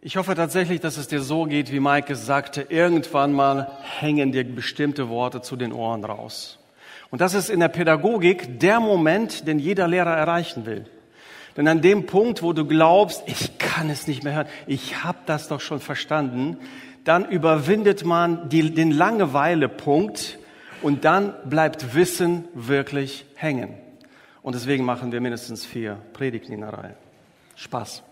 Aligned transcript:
Ich 0.00 0.16
hoffe 0.16 0.36
tatsächlich, 0.36 0.80
dass 0.80 0.96
es 0.96 1.08
dir 1.08 1.20
so 1.20 1.44
geht, 1.44 1.72
wie 1.72 1.80
Mike 1.80 2.12
es 2.12 2.24
sagte. 2.24 2.66
Irgendwann 2.68 3.32
mal 3.32 3.68
hängen 3.82 4.30
dir 4.30 4.44
bestimmte 4.44 5.08
Worte 5.08 5.42
zu 5.42 5.56
den 5.56 5.72
Ohren 5.72 6.04
raus. 6.04 6.60
Und 7.10 7.20
das 7.20 7.34
ist 7.34 7.50
in 7.50 7.58
der 7.58 7.68
Pädagogik 7.68 8.60
der 8.60 8.78
Moment, 8.78 9.48
den 9.48 9.58
jeder 9.58 9.88
Lehrer 9.88 10.16
erreichen 10.16 10.66
will. 10.66 10.86
Denn 11.56 11.66
an 11.66 11.82
dem 11.82 12.06
Punkt, 12.06 12.44
wo 12.44 12.52
du 12.52 12.64
glaubst, 12.64 13.24
ich 13.26 13.58
kann 13.58 13.90
es 13.90 14.06
nicht 14.06 14.22
mehr 14.22 14.34
hören, 14.34 14.46
ich 14.68 15.02
habe 15.02 15.18
das 15.26 15.48
doch 15.48 15.60
schon 15.60 15.80
verstanden, 15.80 16.58
dann 17.02 17.28
überwindet 17.28 18.04
man 18.04 18.48
die, 18.50 18.72
den 18.72 18.92
Langeweile-Punkt 18.92 20.38
und 20.80 21.04
dann 21.04 21.34
bleibt 21.46 21.96
Wissen 21.96 22.44
wirklich 22.54 23.24
hängen. 23.34 23.74
Und 24.42 24.54
deswegen 24.54 24.84
machen 24.84 25.10
wir 25.10 25.20
mindestens 25.20 25.66
vier 25.66 25.98
Predigten 26.12 26.52
in 26.52 26.60
der 26.60 26.72
Reihe. 26.72 26.94
Spaß. 27.56 28.04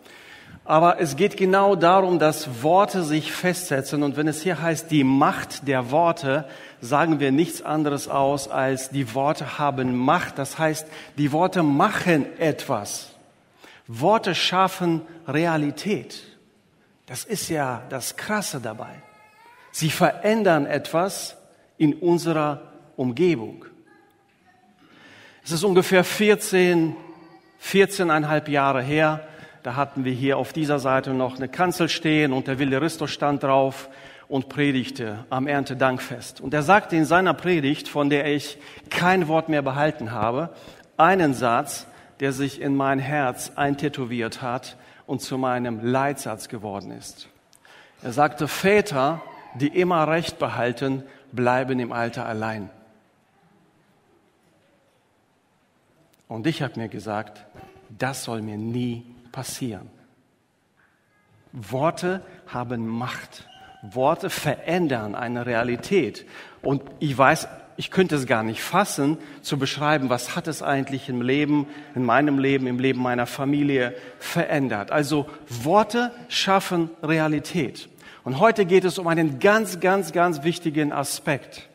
Aber 0.66 1.00
es 1.00 1.14
geht 1.14 1.36
genau 1.36 1.76
darum, 1.76 2.18
dass 2.18 2.62
Worte 2.62 3.04
sich 3.04 3.30
festsetzen. 3.30 4.02
Und 4.02 4.16
wenn 4.16 4.26
es 4.26 4.42
hier 4.42 4.60
heißt, 4.60 4.90
die 4.90 5.04
Macht 5.04 5.68
der 5.68 5.92
Worte, 5.92 6.44
sagen 6.80 7.20
wir 7.20 7.30
nichts 7.30 7.62
anderes 7.62 8.08
aus, 8.08 8.48
als 8.48 8.90
die 8.90 9.14
Worte 9.14 9.58
haben 9.58 9.96
Macht. 9.96 10.38
Das 10.38 10.58
heißt, 10.58 10.88
die 11.16 11.30
Worte 11.30 11.62
machen 11.62 12.26
etwas. 12.38 13.12
Worte 13.86 14.34
schaffen 14.34 15.02
Realität. 15.28 16.24
Das 17.06 17.22
ist 17.22 17.48
ja 17.48 17.82
das 17.88 18.16
Krasse 18.16 18.60
dabei. 18.60 19.02
Sie 19.70 19.90
verändern 19.90 20.66
etwas 20.66 21.36
in 21.78 21.94
unserer 21.94 22.62
Umgebung. 22.96 23.64
Es 25.44 25.52
ist 25.52 25.62
ungefähr 25.62 26.02
14, 26.02 26.96
14,5 27.62 28.50
Jahre 28.50 28.82
her, 28.82 29.20
da 29.66 29.74
hatten 29.74 30.04
wir 30.04 30.12
hier 30.12 30.38
auf 30.38 30.52
dieser 30.52 30.78
Seite 30.78 31.12
noch 31.12 31.38
eine 31.38 31.48
Kanzel 31.48 31.88
stehen 31.88 32.32
und 32.32 32.46
der 32.46 32.60
Wilde 32.60 32.80
Risto 32.80 33.08
stand 33.08 33.42
drauf 33.42 33.88
und 34.28 34.48
predigte 34.48 35.24
am 35.28 35.48
Erntedankfest. 35.48 36.40
Und 36.40 36.54
er 36.54 36.62
sagte 36.62 36.94
in 36.94 37.04
seiner 37.04 37.34
Predigt, 37.34 37.88
von 37.88 38.08
der 38.08 38.32
ich 38.32 38.58
kein 38.90 39.26
Wort 39.26 39.48
mehr 39.48 39.62
behalten 39.62 40.12
habe, 40.12 40.50
einen 40.96 41.34
Satz, 41.34 41.88
der 42.20 42.30
sich 42.30 42.60
in 42.60 42.76
mein 42.76 43.00
Herz 43.00 43.54
eintätowiert 43.56 44.40
hat 44.40 44.76
und 45.04 45.20
zu 45.20 45.36
meinem 45.36 45.84
Leitsatz 45.84 46.48
geworden 46.48 46.92
ist. 46.92 47.28
Er 48.04 48.12
sagte, 48.12 48.46
Väter, 48.46 49.20
die 49.56 49.66
immer 49.66 50.06
Recht 50.06 50.38
behalten, 50.38 51.02
bleiben 51.32 51.80
im 51.80 51.90
Alter 51.90 52.24
allein. 52.24 52.70
Und 56.28 56.46
ich 56.46 56.62
habe 56.62 56.78
mir 56.78 56.88
gesagt, 56.88 57.44
das 57.88 58.22
soll 58.22 58.42
mir 58.42 58.58
nie 58.58 59.15
passieren. 59.36 59.90
Worte 61.52 62.22
haben 62.46 62.86
Macht. 62.86 63.46
Worte 63.82 64.30
verändern 64.30 65.14
eine 65.14 65.44
Realität. 65.44 66.24
Und 66.62 66.80
ich 67.00 67.16
weiß, 67.16 67.46
ich 67.76 67.90
könnte 67.90 68.16
es 68.16 68.24
gar 68.24 68.42
nicht 68.42 68.62
fassen, 68.62 69.18
zu 69.42 69.58
beschreiben, 69.58 70.08
was 70.08 70.36
hat 70.36 70.48
es 70.48 70.62
eigentlich 70.62 71.10
im 71.10 71.20
Leben, 71.20 71.66
in 71.94 72.02
meinem 72.02 72.38
Leben, 72.38 72.66
im 72.66 72.78
Leben 72.78 73.02
meiner 73.02 73.26
Familie 73.26 73.94
verändert. 74.18 74.90
Also 74.90 75.26
Worte 75.50 76.12
schaffen 76.28 76.88
Realität. 77.02 77.90
Und 78.24 78.40
heute 78.40 78.64
geht 78.64 78.86
es 78.86 78.98
um 78.98 79.06
einen 79.06 79.38
ganz, 79.38 79.80
ganz, 79.80 80.12
ganz 80.12 80.44
wichtigen 80.44 80.92
Aspekt. 80.92 81.68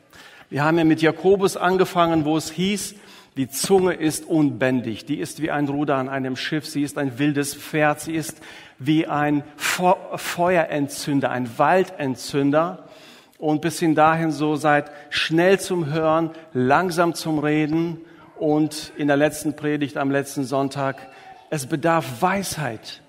Wir 0.49 0.63
haben 0.63 0.79
ja 0.79 0.83
mit 0.83 1.03
Jakobus 1.03 1.57
angefangen, 1.57 2.25
wo 2.25 2.37
es 2.37 2.49
hieß, 2.49 2.95
die 3.37 3.49
Zunge 3.49 3.93
ist 3.93 4.25
unbändig, 4.25 5.05
die 5.05 5.19
ist 5.19 5.41
wie 5.41 5.51
ein 5.51 5.67
Ruder 5.67 5.95
an 5.95 6.09
einem 6.09 6.35
Schiff, 6.35 6.65
sie 6.65 6.83
ist 6.83 6.97
ein 6.97 7.17
wildes 7.17 7.55
Pferd, 7.55 8.01
sie 8.01 8.13
ist 8.13 8.41
wie 8.77 9.07
ein 9.07 9.43
Feuerentzünder, 9.55 11.31
ein 11.31 11.57
Waldentzünder. 11.57 12.89
Und 13.37 13.61
bis 13.61 13.79
hin 13.79 13.95
dahin 13.95 14.31
so 14.31 14.55
seid 14.55 14.91
schnell 15.09 15.59
zum 15.59 15.91
Hören, 15.91 16.31
langsam 16.53 17.13
zum 17.15 17.39
Reden 17.39 18.01
und 18.37 18.91
in 18.97 19.07
der 19.07 19.17
letzten 19.17 19.55
Predigt 19.55 19.97
am 19.97 20.11
letzten 20.11 20.43
Sonntag, 20.43 21.07
es 21.49 21.65
bedarf 21.65 22.21
Weisheit. 22.21 23.01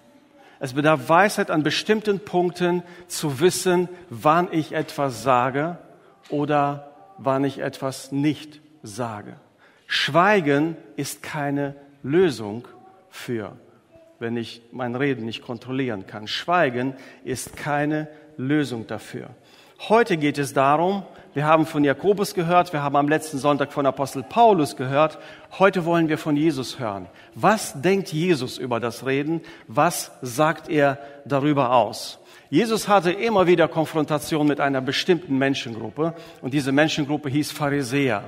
Es 0.60 0.75
bedarf 0.75 1.08
Weisheit 1.08 1.50
an 1.50 1.64
bestimmten 1.64 2.20
Punkten 2.20 2.82
zu 3.08 3.41
wissen, 3.41 3.88
wann 4.08 4.48
ich 4.52 4.72
etwas 4.72 5.22
sage 5.22 5.78
oder 6.28 6.92
wann 7.19 7.44
ich 7.44 7.58
etwas 7.58 8.12
nicht 8.12 8.60
sage. 8.82 9.36
Schweigen 9.94 10.78
ist 10.97 11.22
keine 11.22 11.75
Lösung 12.03 12.66
für, 13.10 13.58
wenn 14.20 14.38
ich 14.38 14.62
mein 14.72 14.94
Reden 14.94 15.26
nicht 15.26 15.42
kontrollieren 15.42 16.06
kann. 16.06 16.26
Schweigen 16.26 16.94
ist 17.25 17.58
keine 17.58 18.08
Lösung 18.38 18.86
dafür. 18.86 19.28
Heute 19.91 20.16
geht 20.16 20.38
es 20.38 20.54
darum, 20.54 21.02
wir 21.34 21.44
haben 21.44 21.66
von 21.66 21.84
Jakobus 21.84 22.32
gehört, 22.32 22.72
wir 22.72 22.82
haben 22.82 22.97
am 22.97 23.06
letzten 23.06 23.36
Sonntag 23.36 23.70
von 23.70 23.84
Apostel 23.84 24.22
Paulus 24.22 24.76
gehört, 24.76 25.19
heute 25.58 25.84
wollen 25.84 26.08
wir 26.08 26.16
von 26.16 26.38
Jesus 26.38 26.78
hören. 26.78 27.06
Was 27.34 27.78
denkt 27.82 28.14
Jesus 28.14 28.56
über 28.56 28.81
das 28.81 29.04
Reden? 29.04 29.42
Was 29.69 30.10
sagt 30.22 30.70
er 30.70 31.00
darüber 31.26 31.70
aus? 31.75 32.19
Jesus 32.48 32.88
hatte 32.88 33.12
immer 33.12 33.47
wieder 33.47 33.69
Konfrontation 33.69 34.47
mit 34.47 34.58
einer 34.58 34.81
bestimmten 34.81 35.36
Menschengruppe 35.36 36.14
und 36.41 36.54
diese 36.54 36.72
Menschengruppe 36.72 37.28
hieß 37.28 37.52
Pharisäer. 37.52 38.25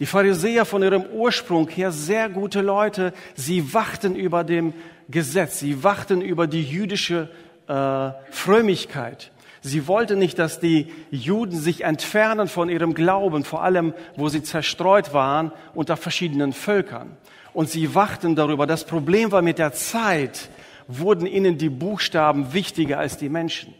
Die 0.00 0.06
Pharisäer 0.06 0.64
von 0.64 0.82
ihrem 0.82 1.04
Ursprung 1.04 1.68
her 1.68 1.92
sehr 1.92 2.30
gute 2.30 2.62
Leute. 2.62 3.12
Sie 3.34 3.74
wachten 3.74 4.16
über 4.16 4.44
dem 4.44 4.72
Gesetz. 5.10 5.60
Sie 5.60 5.84
wachten 5.84 6.22
über 6.22 6.46
die 6.46 6.62
jüdische 6.62 7.28
äh, 7.68 8.10
Frömmigkeit. 8.30 9.30
Sie 9.60 9.86
wollten 9.86 10.18
nicht, 10.18 10.38
dass 10.38 10.58
die 10.58 10.90
Juden 11.10 11.58
sich 11.58 11.84
entfernen 11.84 12.48
von 12.48 12.70
ihrem 12.70 12.94
Glauben, 12.94 13.44
vor 13.44 13.62
allem 13.62 13.92
wo 14.16 14.30
sie 14.30 14.42
zerstreut 14.42 15.12
waren 15.12 15.52
unter 15.74 15.98
verschiedenen 15.98 16.54
Völkern. 16.54 17.18
Und 17.52 17.68
sie 17.68 17.94
wachten 17.94 18.34
darüber. 18.34 18.66
Das 18.66 18.84
Problem 18.84 19.32
war 19.32 19.42
mit 19.42 19.58
der 19.58 19.74
Zeit, 19.74 20.48
wurden 20.88 21.26
ihnen 21.26 21.58
die 21.58 21.68
Buchstaben 21.68 22.54
wichtiger 22.54 22.98
als 22.98 23.18
die 23.18 23.28
Menschen. 23.28 23.74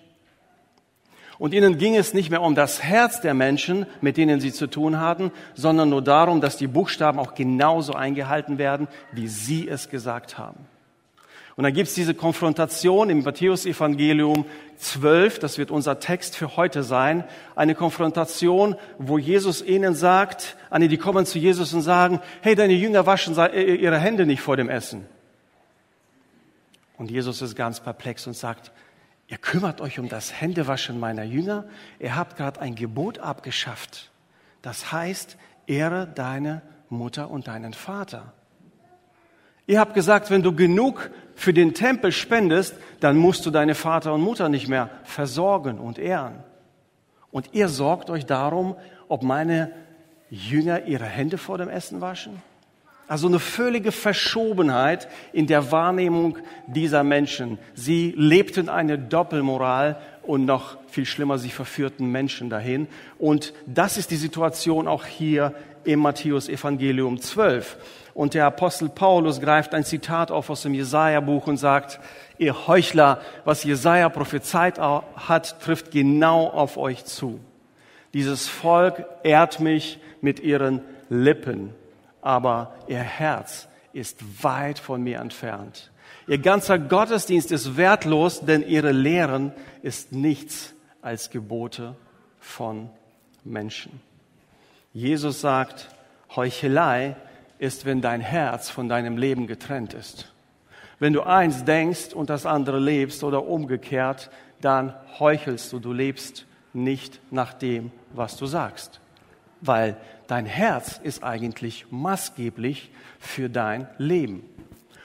Und 1.41 1.55
ihnen 1.55 1.79
ging 1.79 1.97
es 1.97 2.13
nicht 2.13 2.29
mehr 2.29 2.43
um 2.43 2.55
das 2.55 2.83
Herz 2.83 3.23
der 3.23 3.33
Menschen, 3.33 3.87
mit 4.03 4.19
denen 4.19 4.41
sie 4.41 4.53
zu 4.53 4.67
tun 4.67 5.01
hatten, 5.01 5.33
sondern 5.55 5.89
nur 5.89 6.03
darum, 6.03 6.43
dass 6.43 6.59
die 6.59 6.67
Buchstaben 6.67 7.19
auch 7.19 7.35
genauso 7.35 7.95
eingehalten 7.95 8.59
werden, 8.59 8.89
wie 9.11 9.27
sie 9.27 9.67
es 9.67 9.89
gesagt 9.89 10.37
haben. 10.37 10.67
Und 11.57 11.65
dann 11.65 11.73
gibt's 11.73 11.95
diese 11.95 12.13
Konfrontation 12.13 13.09
im 13.09 13.23
Matthäus-Evangelium 13.23 14.45
12, 14.77 15.39
das 15.39 15.57
wird 15.57 15.71
unser 15.71 15.99
Text 15.99 16.37
für 16.37 16.59
heute 16.59 16.83
sein, 16.83 17.25
eine 17.57 17.75
Konfrontation, 17.75 18.77
wo 18.99 19.17
Jesus 19.17 19.63
ihnen 19.63 19.95
sagt, 19.95 20.57
an 20.69 20.87
die 20.87 20.99
kommen 20.99 21.25
zu 21.25 21.39
Jesus 21.39 21.73
und 21.73 21.81
sagen, 21.81 22.21
hey, 22.43 22.55
deine 22.55 22.75
Jünger 22.75 23.07
waschen 23.07 23.35
äh, 23.39 23.77
ihre 23.77 23.99
Hände 23.99 24.27
nicht 24.27 24.43
vor 24.43 24.59
dem 24.59 24.69
Essen. 24.69 25.07
Und 26.99 27.11
Jesus 27.11 27.41
ist 27.41 27.57
ganz 27.57 27.81
perplex 27.81 28.27
und 28.27 28.37
sagt, 28.37 28.73
Ihr 29.31 29.39
kümmert 29.39 29.81
euch 29.81 30.01
um 30.01 30.09
das 30.09 30.41
Händewaschen 30.41 30.99
meiner 30.99 31.23
Jünger. 31.23 31.65
Ihr 32.01 32.17
habt 32.17 32.37
gerade 32.37 32.61
ein 32.61 32.75
Gebot 32.75 33.21
abgeschafft. 33.21 34.11
Das 34.61 34.91
heißt, 34.91 35.37
ehre 35.69 36.09
deine 36.09 36.63
Mutter 36.89 37.31
und 37.31 37.47
deinen 37.47 37.73
Vater. 37.73 38.33
Ihr 39.69 39.79
habt 39.79 39.95
gesagt, 39.95 40.31
wenn 40.31 40.43
du 40.43 40.53
genug 40.53 41.13
für 41.37 41.55
den 41.55 41.75
Tempel 41.75 42.11
spendest, 42.11 42.75
dann 42.99 43.17
musst 43.17 43.47
du 43.47 43.53
deine 43.53 43.77
Vater 43.77 44.13
und 44.13 44.21
Mutter 44.21 44.49
nicht 44.49 44.67
mehr 44.67 44.91
versorgen 45.05 45.79
und 45.79 46.01
ehren. 46.01 46.43
Und 47.31 47.51
ihr 47.55 47.69
sorgt 47.69 48.11
euch 48.11 48.27
darum, 48.27 48.75
ob 49.07 49.23
meine 49.23 49.71
Jünger 50.29 50.87
ihre 50.87 51.05
Hände 51.05 51.39
vor 51.39 51.57
dem 51.57 51.69
Essen 51.69 52.01
waschen? 52.01 52.43
Also 53.11 53.27
eine 53.27 53.41
völlige 53.41 53.91
Verschobenheit 53.91 55.09
in 55.33 55.49
der 55.49 55.73
Wahrnehmung 55.73 56.39
dieser 56.69 57.03
Menschen. 57.03 57.59
Sie 57.75 58.15
lebten 58.17 58.69
eine 58.69 59.01
Doppelmoral 59.01 60.01
und 60.23 60.45
noch 60.45 60.77
viel 60.87 61.07
schlimmer, 61.07 61.37
sie 61.37 61.51
verführten 61.51 62.13
Menschen 62.13 62.51
dahin. 62.51 62.87
Und 63.19 63.53
das 63.67 63.97
ist 63.97 64.13
die 64.13 64.17
Situation 64.17 64.87
auch 64.87 65.07
hier 65.07 65.55
im 65.83 65.99
Matthäus 65.99 66.49
Evangelium 66.49 67.21
12. 67.21 67.79
Und 68.15 68.35
der 68.35 68.47
Apostel 68.47 68.89
Paulus 68.89 69.41
greift 69.41 69.75
ein 69.75 69.83
Zitat 69.83 70.31
auf 70.31 70.49
aus 70.49 70.63
dem 70.63 70.75
Jesaja-Buch 70.75 71.49
und 71.49 71.57
sagt, 71.57 71.99
ihr 72.39 72.69
Heuchler, 72.69 73.21
was 73.45 73.65
Jesaja 73.65 74.09
prophezeit 74.09 74.79
hat, 74.79 75.61
trifft 75.61 75.91
genau 75.91 76.47
auf 76.47 76.77
euch 76.77 77.05
zu. 77.07 77.41
Dieses 78.15 78.47
Volk 78.47 79.05
ehrt 79.25 79.59
mich 79.59 79.99
mit 80.21 80.39
ihren 80.39 80.83
Lippen 81.09 81.75
aber 82.23 82.75
ihr 82.87 82.99
Herz 82.99 83.69
ist 83.93 84.43
weit 84.43 84.79
von 84.79 85.03
mir 85.03 85.19
entfernt. 85.19 85.91
Ihr 86.27 86.39
ganzer 86.39 86.79
Gottesdienst 86.79 87.51
ist 87.51 87.77
wertlos, 87.77 88.41
denn 88.41 88.67
ihre 88.67 88.93
Lehren 88.93 89.53
ist 89.83 90.13
nichts 90.13 90.75
als 91.03 91.31
Gebote 91.31 91.97
von 92.39 92.91
Menschen. 93.45 94.01
Jesus 94.93 95.41
sagt, 95.41 95.89
Heuchelei 96.35 97.17
ist, 97.59 97.85
wenn 97.85 98.01
dein 98.01 98.21
Herz 98.21 98.71
von 98.71 98.89
deinem 98.89 99.17
Leben 99.17 99.47
getrennt 99.47 99.95
ist. 99.95 100.33
Wenn 100.99 101.13
du 101.13 101.23
eins 101.23 101.65
denkst 101.65 102.13
und 102.15 102.31
das 102.31 102.47
andere 102.47 102.79
lebst 102.79 103.25
oder 103.25 103.47
umgekehrt, 103.47 104.31
dann 104.61 104.95
heuchelst 105.19 105.73
du, 105.73 105.79
du 105.79 105.93
lebst 105.93 106.47
nicht 106.73 107.21
nach 107.31 107.55
dem, 107.55 107.91
was 108.13 108.37
du 108.37 108.47
sagst. 108.47 109.01
Weil 109.61 109.97
dein 110.27 110.47
Herz 110.47 111.01
ist 111.03 111.23
eigentlich 111.23 111.87
maßgeblich 111.91 112.91
für 113.19 113.49
dein 113.49 113.89
Leben. 113.99 114.43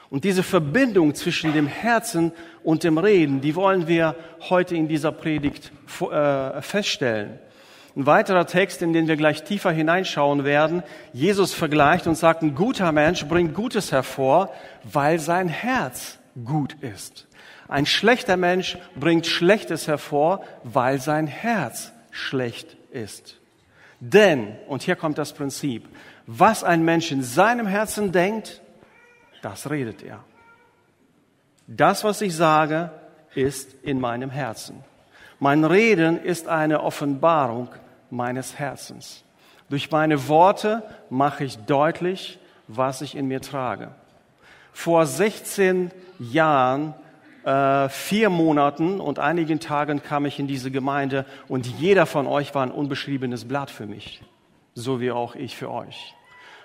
Und 0.09 0.23
diese 0.23 0.43
Verbindung 0.43 1.15
zwischen 1.15 1.53
dem 1.53 1.67
Herzen 1.67 2.31
und 2.63 2.83
dem 2.83 2.97
Reden, 2.97 3.41
die 3.41 3.55
wollen 3.55 3.87
wir 3.87 4.15
heute 4.49 4.75
in 4.75 4.87
dieser 4.87 5.11
Predigt 5.11 5.71
äh, 5.99 6.61
feststellen. 6.61 7.39
Ein 7.95 8.05
weiterer 8.05 8.45
Text, 8.45 8.81
in 8.81 8.93
den 8.93 9.07
wir 9.07 9.15
gleich 9.15 9.43
tiefer 9.43 9.71
hineinschauen 9.71 10.43
werden, 10.43 10.83
Jesus 11.13 11.53
vergleicht 11.53 12.07
und 12.07 12.15
sagt, 12.15 12.41
ein 12.41 12.53
guter 12.53 12.91
Mensch 12.91 13.25
bringt 13.25 13.53
Gutes 13.53 13.91
hervor, 13.91 14.53
weil 14.83 15.17
sein 15.19 15.47
Herz 15.47 16.19
gut 16.43 16.75
ist. 16.81 17.27
Ein 17.67 17.85
schlechter 17.85 18.37
Mensch 18.37 18.77
bringt 18.95 19.25
Schlechtes 19.25 19.87
hervor, 19.87 20.43
weil 20.63 20.99
sein 20.99 21.25
Herz 21.25 21.93
schlecht 22.11 22.75
ist. 22.91 23.37
Denn, 23.99 24.55
und 24.67 24.83
hier 24.83 24.95
kommt 24.95 25.17
das 25.17 25.33
Prinzip, 25.33 25.87
was 26.27 26.63
ein 26.63 26.83
Mensch 26.83 27.11
in 27.11 27.23
seinem 27.23 27.67
Herzen 27.67 28.11
denkt, 28.11 28.61
das 29.41 29.69
redet 29.69 30.03
er. 30.03 30.23
Das, 31.67 32.03
was 32.03 32.21
ich 32.21 32.35
sage, 32.35 32.91
ist 33.33 33.73
in 33.83 33.99
meinem 33.99 34.29
Herzen. 34.29 34.83
Mein 35.39 35.63
Reden 35.63 36.21
ist 36.21 36.47
eine 36.47 36.81
Offenbarung 36.81 37.69
meines 38.09 38.57
Herzens. 38.57 39.23
Durch 39.69 39.91
meine 39.91 40.27
Worte 40.27 40.83
mache 41.09 41.43
ich 41.43 41.57
deutlich, 41.57 42.39
was 42.67 43.01
ich 43.01 43.15
in 43.15 43.27
mir 43.27 43.41
trage. 43.41 43.91
Vor 44.73 45.05
16 45.05 45.91
Jahren, 46.19 46.93
äh, 47.45 47.89
vier 47.89 48.29
Monaten 48.29 48.99
und 48.99 49.19
einigen 49.19 49.59
Tagen 49.59 50.01
kam 50.01 50.25
ich 50.25 50.39
in 50.39 50.47
diese 50.47 50.71
Gemeinde 50.71 51.25
und 51.47 51.67
jeder 51.67 52.05
von 52.05 52.25
euch 52.25 52.55
war 52.55 52.63
ein 52.63 52.71
unbeschriebenes 52.71 53.45
Blatt 53.45 53.69
für 53.69 53.85
mich, 53.85 54.21
so 54.73 54.99
wie 54.99 55.11
auch 55.11 55.35
ich 55.35 55.55
für 55.55 55.69
euch. 55.69 56.15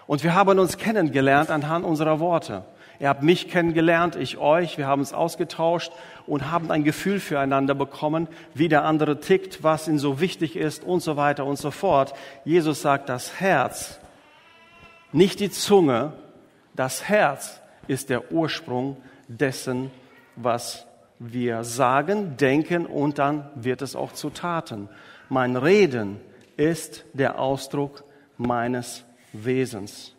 Und 0.06 0.24
wir 0.24 0.34
haben 0.34 0.58
uns 0.58 0.78
kennengelernt 0.78 1.50
anhand 1.50 1.84
unserer 1.84 2.18
Worte. 2.18 2.64
Ihr 2.98 3.08
habt 3.08 3.22
mich 3.22 3.48
kennengelernt, 3.48 4.16
ich 4.16 4.38
euch. 4.38 4.76
Wir 4.76 4.86
haben 4.86 5.00
uns 5.00 5.12
ausgetauscht 5.12 5.92
und 6.26 6.50
haben 6.50 6.70
ein 6.70 6.84
Gefühl 6.84 7.20
füreinander 7.20 7.74
bekommen, 7.74 8.26
wie 8.52 8.68
der 8.68 8.84
andere 8.84 9.20
tickt, 9.20 9.62
was 9.62 9.86
ihm 9.86 9.98
so 9.98 10.20
wichtig 10.20 10.56
ist 10.56 10.84
und 10.84 11.00
so 11.02 11.16
weiter 11.16 11.44
und 11.46 11.56
so 11.56 11.70
fort. 11.70 12.12
Jesus 12.44 12.82
sagt, 12.82 13.08
das 13.08 13.40
Herz, 13.40 14.00
nicht 15.12 15.40
die 15.40 15.50
Zunge, 15.50 16.12
das 16.74 17.08
Herz 17.08 17.60
ist 17.86 18.10
der 18.10 18.32
Ursprung 18.32 18.96
dessen, 19.28 19.90
was 20.42 20.86
wir 21.18 21.64
sagen, 21.64 22.36
denken 22.36 22.86
und 22.86 23.18
dann 23.18 23.48
wird 23.54 23.82
es 23.82 23.94
auch 23.94 24.12
zu 24.12 24.30
Taten. 24.30 24.88
Mein 25.28 25.56
Reden 25.56 26.18
ist 26.56 27.04
der 27.12 27.38
Ausdruck 27.38 28.04
meines 28.36 29.04
Wesens. 29.32 30.14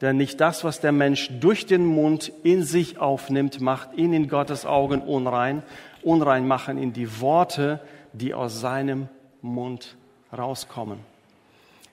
Denn 0.00 0.16
nicht 0.16 0.40
das, 0.40 0.64
was 0.64 0.80
der 0.80 0.92
Mensch 0.92 1.30
durch 1.40 1.66
den 1.66 1.84
Mund 1.86 2.32
in 2.42 2.62
sich 2.62 2.98
aufnimmt, 2.98 3.60
macht 3.60 3.94
ihn 3.94 4.12
in 4.12 4.28
Gottes 4.28 4.66
Augen 4.66 5.00
unrein. 5.00 5.62
Unrein 6.02 6.46
machen 6.46 6.78
ihn 6.78 6.92
die 6.92 7.20
Worte, 7.20 7.80
die 8.12 8.34
aus 8.34 8.60
seinem 8.60 9.08
Mund 9.40 9.96
rauskommen. 10.36 10.98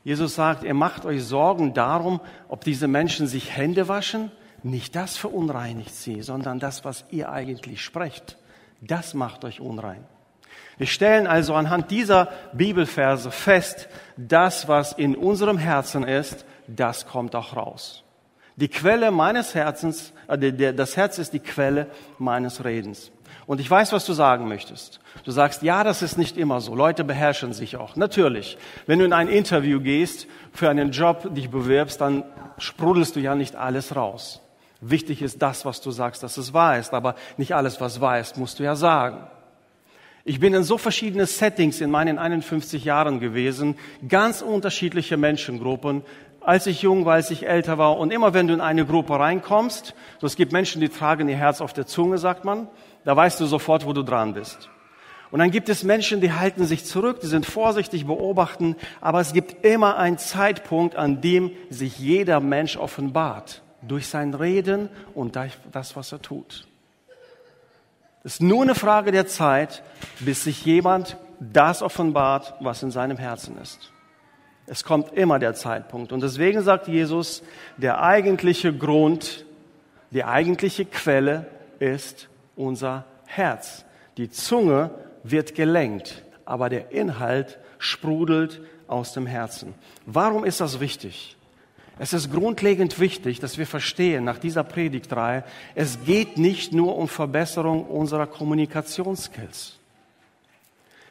Jesus 0.04 0.36
sagt, 0.36 0.64
ihr 0.64 0.74
macht 0.74 1.06
euch 1.06 1.24
Sorgen 1.24 1.74
darum, 1.74 2.22
ob 2.48 2.64
diese 2.64 2.88
Menschen 2.88 3.28
sich 3.28 3.56
Hände 3.56 3.88
waschen. 3.88 4.32
Nicht 4.64 4.96
das 4.96 5.18
verunreinigt 5.18 5.94
sie, 5.94 6.22
sondern 6.22 6.60
das, 6.60 6.86
was 6.86 7.06
ihr 7.10 7.32
eigentlich 7.32 7.82
sprecht. 7.82 8.38
Das 8.82 9.14
macht 9.14 9.44
euch 9.44 9.60
unrein. 9.60 10.04
Wir 10.78 10.88
stellen 10.88 11.28
also 11.28 11.54
anhand 11.54 11.92
dieser 11.92 12.30
Bibelverse 12.54 13.32
fest, 13.32 13.88
das, 14.18 14.68
was 14.68 14.94
in 14.94 15.16
unserem 15.16 15.58
Herzen 15.58 16.04
ist, 16.04 16.46
das 16.68 17.08
kommt 17.08 17.36
auch 17.36 17.56
raus. 17.56 18.04
Die 18.56 18.68
Quelle 18.68 19.12
meines 19.12 19.56
Herzens, 19.56 20.14
äh, 20.28 20.74
das 20.74 20.98
Herz 20.98 21.18
ist 21.18 21.34
die 21.34 21.40
Quelle 21.40 21.88
meines 22.18 22.64
Redens. 22.64 23.12
Und 23.48 23.60
ich 23.60 23.70
weiß, 23.70 23.92
was 23.92 24.06
du 24.06 24.14
sagen 24.14 24.48
möchtest. 24.48 25.00
Du 25.24 25.32
sagst, 25.32 25.62
ja, 25.62 25.84
das 25.84 26.02
ist 26.02 26.18
nicht 26.18 26.38
immer 26.38 26.62
so. 26.62 26.76
Leute 26.76 27.04
beherrschen 27.04 27.54
sich 27.54 27.76
auch. 27.76 27.96
Natürlich. 27.96 28.58
Wenn 28.86 29.00
du 29.00 29.06
in 29.06 29.14
ein 29.14 29.28
Interview 29.28 29.82
gehst, 29.82 30.28
für 30.54 30.70
einen 30.70 30.92
Job 30.92 31.34
dich 31.34 31.50
bewirbst, 31.50 32.02
dann 32.02 32.24
sprudelst 32.58 33.16
du 33.16 33.20
ja 33.20 33.36
nicht 33.36 33.56
alles 33.56 33.96
raus. 33.96 34.42
Wichtig 34.82 35.22
ist 35.22 35.42
das, 35.42 35.64
was 35.64 35.80
du 35.80 35.92
sagst, 35.92 36.24
dass 36.24 36.38
es 36.38 36.54
wahr 36.54 36.78
ist. 36.80 36.94
Aber 36.94 37.16
nicht 37.38 37.54
alles, 37.54 37.80
was 37.80 38.02
wahr 38.02 38.20
ist, 38.20 38.38
musst 38.38 38.60
du 38.60 38.64
ja 38.64 38.76
sagen. 38.76 39.28
Ich 40.24 40.40
bin 40.40 40.54
in 40.54 40.64
so 40.64 40.78
verschiedene 40.78 41.26
Settings 41.26 41.82
in 41.82 41.90
meinen 41.90 42.18
51 42.18 42.84
Jahren 42.84 43.20
gewesen, 43.20 43.76
ganz 44.08 44.42
unterschiedliche 44.42 45.18
Menschengruppen, 45.18 46.04
als 46.42 46.68
ich 46.68 46.82
jung 46.82 47.06
war, 47.06 47.16
als 47.16 47.32
ich 47.32 47.48
älter 47.48 47.78
war. 47.78 47.98
Und 47.98 48.12
immer 48.12 48.34
wenn 48.34 48.48
du 48.48 48.54
in 48.54 48.62
eine 48.62 48.86
Gruppe 48.86 49.20
reinkommst, 49.20 49.96
so 50.20 50.28
es 50.28 50.36
gibt 50.36 50.52
Menschen, 50.52 50.82
die 50.82 50.90
tragen 50.90 51.30
ihr 51.30 51.38
Herz 51.38 51.62
auf 51.62 51.74
der 51.74 51.88
Zunge, 51.88 52.18
sagt 52.18 52.46
man, 52.46 52.68
da 53.04 53.16
weißt 53.16 53.40
du 53.40 53.46
sofort, 53.46 53.86
wo 53.86 53.94
du 53.94 54.04
dran 54.04 54.34
bist. 54.34 54.70
Und 55.32 55.40
dann 55.40 55.50
gibt 55.50 55.70
es 55.70 55.84
Menschen, 55.84 56.22
die 56.22 56.34
halten 56.34 56.66
sich 56.66 56.86
zurück, 56.86 57.22
die 57.22 57.28
sind 57.28 57.46
vorsichtig, 57.46 58.06
beobachten, 58.06 58.76
aber 59.00 59.22
es 59.22 59.34
gibt 59.34 59.66
immer 59.66 59.98
einen 59.98 60.18
Zeitpunkt, 60.18 60.96
an 60.96 61.22
dem 61.22 61.52
sich 61.70 61.98
jeder 61.98 62.42
Mensch 62.42 62.78
offenbart. 62.78 63.64
Durch 63.82 64.08
sein 64.08 64.34
Reden 64.34 64.90
und 65.16 65.36
durch 65.36 65.58
das, 65.72 65.96
was 65.96 66.12
er 66.12 66.22
tut. 66.22 66.68
Es 68.24 68.34
ist 68.34 68.42
nur 68.42 68.62
eine 68.62 68.76
Frage 68.76 69.12
der 69.12 69.26
Zeit, 69.28 69.82
bis 70.20 70.44
sich 70.44 70.64
jemand 70.66 71.18
das 71.40 71.82
offenbart, 71.82 72.54
was 72.60 72.84
in 72.84 72.92
seinem 72.92 73.18
Herzen 73.18 73.58
ist. 73.58 73.92
Es 74.68 74.84
kommt 74.84 75.14
immer 75.14 75.40
der 75.40 75.56
Zeitpunkt. 75.56 76.12
Und 76.12 76.22
deswegen 76.22 76.62
sagt 76.62 76.88
Jesus, 76.88 77.42
der 77.78 78.02
eigentliche 78.02 78.74
Grund, 78.78 79.46
die 80.12 80.24
eigentliche 80.24 80.86
Quelle 80.86 81.48
ist 81.80 82.30
unser 82.56 83.06
Herz. 83.26 83.86
Die 84.18 84.30
Zunge 84.30 84.92
wird 85.24 85.56
gelenkt, 85.56 86.24
aber 86.46 86.70
der 86.70 86.92
Inhalt 86.92 87.58
sprudelt 87.80 88.62
aus 88.88 89.14
dem 89.14 89.26
Herzen. 89.26 89.74
Warum 90.06 90.46
ist 90.46 90.62
das 90.62 90.80
wichtig? 90.80 91.38
Es 92.00 92.14
ist 92.14 92.32
grundlegend 92.32 93.00
wichtig, 93.00 93.40
dass 93.40 93.58
wir 93.58 93.68
verstehen 93.68 94.24
nach 94.24 94.38
dieser 94.38 94.64
Predigtreihe, 94.64 95.44
es 95.76 96.00
geht 96.06 96.38
nicht 96.38 96.74
nur 96.74 96.98
um 96.98 97.08
Verbesserung 97.08 97.86
unserer 97.86 98.28
Kommunikationsskills. 98.28 99.78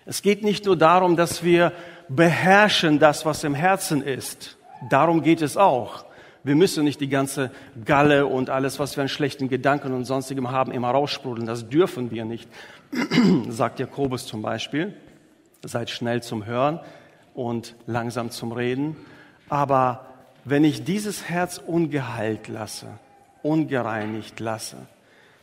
Es 0.06 0.22
geht 0.22 0.42
nicht 0.42 0.64
nur 0.64 0.76
darum, 0.76 1.16
dass 1.16 1.44
wir 1.44 1.72
beherrschen 2.08 2.98
das, 2.98 3.24
was 3.24 3.44
im 3.44 3.54
Herzen 3.54 4.02
ist. 4.02 4.56
Darum 4.88 5.22
geht 5.22 5.42
es 5.42 5.56
auch. 5.56 6.04
Wir 6.42 6.56
müssen 6.56 6.84
nicht 6.84 7.00
die 7.00 7.08
ganze 7.08 7.50
Galle 7.84 8.26
und 8.26 8.48
alles, 8.48 8.78
was 8.78 8.96
wir 8.96 9.02
an 9.02 9.08
schlechten 9.08 9.48
Gedanken 9.48 9.92
und 9.92 10.06
sonstigem 10.06 10.50
haben, 10.50 10.72
immer 10.72 10.90
raussprudeln. 10.90 11.46
Das 11.46 11.68
dürfen 11.68 12.10
wir 12.10 12.24
nicht, 12.24 12.48
sagt 13.48 13.78
Jakobus 13.78 14.26
zum 14.26 14.40
Beispiel. 14.40 14.94
Seid 15.62 15.90
schnell 15.90 16.22
zum 16.22 16.46
Hören 16.46 16.80
und 17.34 17.76
langsam 17.86 18.30
zum 18.30 18.52
Reden. 18.52 18.96
Aber 19.50 20.06
wenn 20.44 20.64
ich 20.64 20.84
dieses 20.84 21.28
Herz 21.28 21.58
ungeheilt 21.58 22.48
lasse, 22.48 22.86
ungereinigt 23.42 24.40
lasse, 24.40 24.76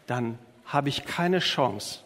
dann 0.05 0.37
habe 0.65 0.89
ich 0.89 1.05
keine 1.05 1.39
Chance, 1.39 1.99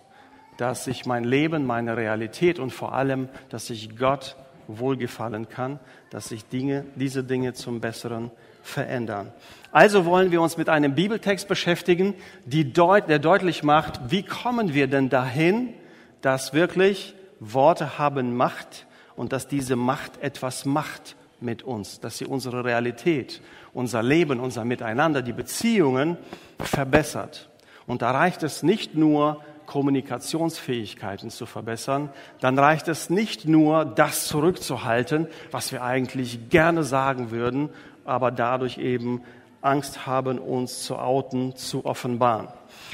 dass 0.57 0.87
ich 0.87 1.05
mein 1.05 1.23
Leben, 1.23 1.65
meine 1.65 1.97
Realität 1.97 2.59
und 2.59 2.71
vor 2.71 2.93
allem, 2.93 3.29
dass 3.49 3.69
ich 3.69 3.97
Gott 3.97 4.35
wohlgefallen 4.67 5.49
kann, 5.49 5.79
dass 6.09 6.29
sich 6.29 6.45
Dinge, 6.45 6.85
diese 6.95 7.23
Dinge 7.23 7.53
zum 7.53 7.81
Besseren 7.81 8.31
verändern. 8.61 9.31
Also 9.71 10.05
wollen 10.05 10.31
wir 10.31 10.41
uns 10.41 10.57
mit 10.57 10.69
einem 10.69 10.93
Bibeltext 10.93 11.47
beschäftigen, 11.47 12.13
deut 12.45 13.09
der 13.09 13.19
deutlich 13.19 13.63
macht, 13.63 14.11
wie 14.11 14.23
kommen 14.23 14.73
wir 14.73 14.87
denn 14.87 15.09
dahin, 15.09 15.73
dass 16.21 16.53
wirklich 16.53 17.15
Worte 17.39 17.97
haben 17.97 18.35
Macht 18.35 18.85
und 19.15 19.33
dass 19.33 19.47
diese 19.47 19.75
Macht 19.75 20.21
etwas 20.21 20.65
macht 20.65 21.15
mit 21.41 21.63
uns, 21.63 21.99
dass 21.99 22.17
sie 22.17 22.25
unsere 22.25 22.63
Realität, 22.63 23.41
unser 23.73 24.03
Leben, 24.03 24.39
unser 24.39 24.65
Miteinander, 24.65 25.21
die 25.21 25.33
Beziehungen 25.33 26.17
verbessert. 26.59 27.49
Und 27.87 28.01
da 28.01 28.11
reicht 28.11 28.43
es 28.43 28.63
nicht 28.63 28.95
nur, 28.95 29.41
Kommunikationsfähigkeiten 29.65 31.29
zu 31.29 31.45
verbessern, 31.45 32.09
dann 32.41 32.59
reicht 32.59 32.89
es 32.89 33.09
nicht 33.09 33.47
nur, 33.47 33.85
das 33.85 34.27
zurückzuhalten, 34.27 35.27
was 35.49 35.71
wir 35.71 35.81
eigentlich 35.81 36.49
gerne 36.49 36.83
sagen 36.83 37.31
würden, 37.31 37.69
aber 38.03 38.31
dadurch 38.31 38.77
eben 38.79 39.21
Angst 39.61 40.05
haben, 40.05 40.39
uns 40.39 40.83
zu 40.83 40.97
outen, 40.97 41.55
zu 41.55 41.85
offenbaren. 41.85 42.49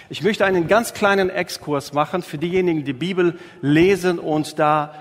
Ich 0.09 0.21
möchte 0.21 0.45
einen 0.45 0.67
ganz 0.67 0.93
kleinen 0.93 1.29
Exkurs 1.29 1.93
machen 1.93 2.21
für 2.21 2.37
diejenigen, 2.37 2.83
die 2.83 2.93
Bibel 2.93 3.39
lesen 3.61 4.19
und 4.19 4.59
da 4.59 4.93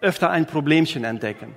öfter 0.00 0.30
ein 0.30 0.46
Problemchen 0.46 1.04
entdecken. 1.04 1.54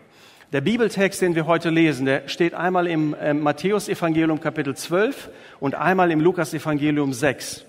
Der 0.53 0.61
Bibeltext, 0.61 1.23
den 1.23 1.33
wir 1.33 1.47
heute 1.47 1.71
lesen, 1.71 2.05
der 2.05 2.27
steht 2.27 2.53
einmal 2.53 2.85
im 2.85 3.15
äh, 3.15 3.33
Matthäus-Evangelium 3.33 4.39
Kapitel 4.39 4.75
12 4.75 5.29
und 5.59 5.73
einmal 5.73 6.11
im 6.11 6.21
Lukas-Evangelium 6.21 7.13
6. 7.13 7.65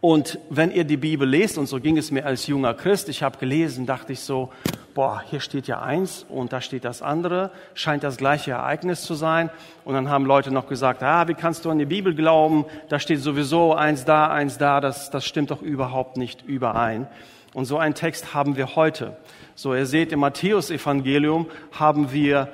Und 0.00 0.40
wenn 0.50 0.72
ihr 0.72 0.82
die 0.82 0.96
Bibel 0.96 1.28
lest, 1.28 1.56
und 1.56 1.66
so 1.66 1.78
ging 1.78 1.96
es 1.96 2.10
mir 2.10 2.26
als 2.26 2.48
junger 2.48 2.74
Christ, 2.74 3.08
ich 3.08 3.22
habe 3.22 3.38
gelesen, 3.38 3.86
dachte 3.86 4.12
ich 4.12 4.20
so, 4.20 4.50
boah, 4.92 5.22
hier 5.30 5.38
steht 5.38 5.68
ja 5.68 5.82
eins 5.82 6.26
und 6.28 6.52
da 6.52 6.60
steht 6.60 6.84
das 6.84 7.00
andere, 7.00 7.52
scheint 7.74 8.02
das 8.02 8.16
gleiche 8.16 8.52
Ereignis 8.52 9.02
zu 9.02 9.14
sein. 9.14 9.48
Und 9.84 9.94
dann 9.94 10.10
haben 10.10 10.26
Leute 10.26 10.50
noch 10.50 10.66
gesagt, 10.66 11.04
ah, 11.04 11.28
wie 11.28 11.34
kannst 11.34 11.64
du 11.64 11.70
an 11.70 11.78
die 11.78 11.84
Bibel 11.84 12.16
glauben? 12.16 12.64
Da 12.88 12.98
steht 12.98 13.20
sowieso 13.20 13.74
eins 13.74 14.04
da, 14.04 14.26
eins 14.28 14.58
da, 14.58 14.80
das, 14.80 15.10
das 15.10 15.24
stimmt 15.24 15.52
doch 15.52 15.62
überhaupt 15.62 16.16
nicht 16.16 16.42
überein. 16.42 17.06
Und 17.52 17.64
so 17.64 17.78
einen 17.78 17.94
Text 17.94 18.34
haben 18.34 18.56
wir 18.56 18.76
heute. 18.76 19.16
So, 19.54 19.74
ihr 19.74 19.86
seht, 19.86 20.12
im 20.12 20.20
Matthäus-Evangelium 20.20 21.46
haben 21.72 22.12
wir 22.12 22.48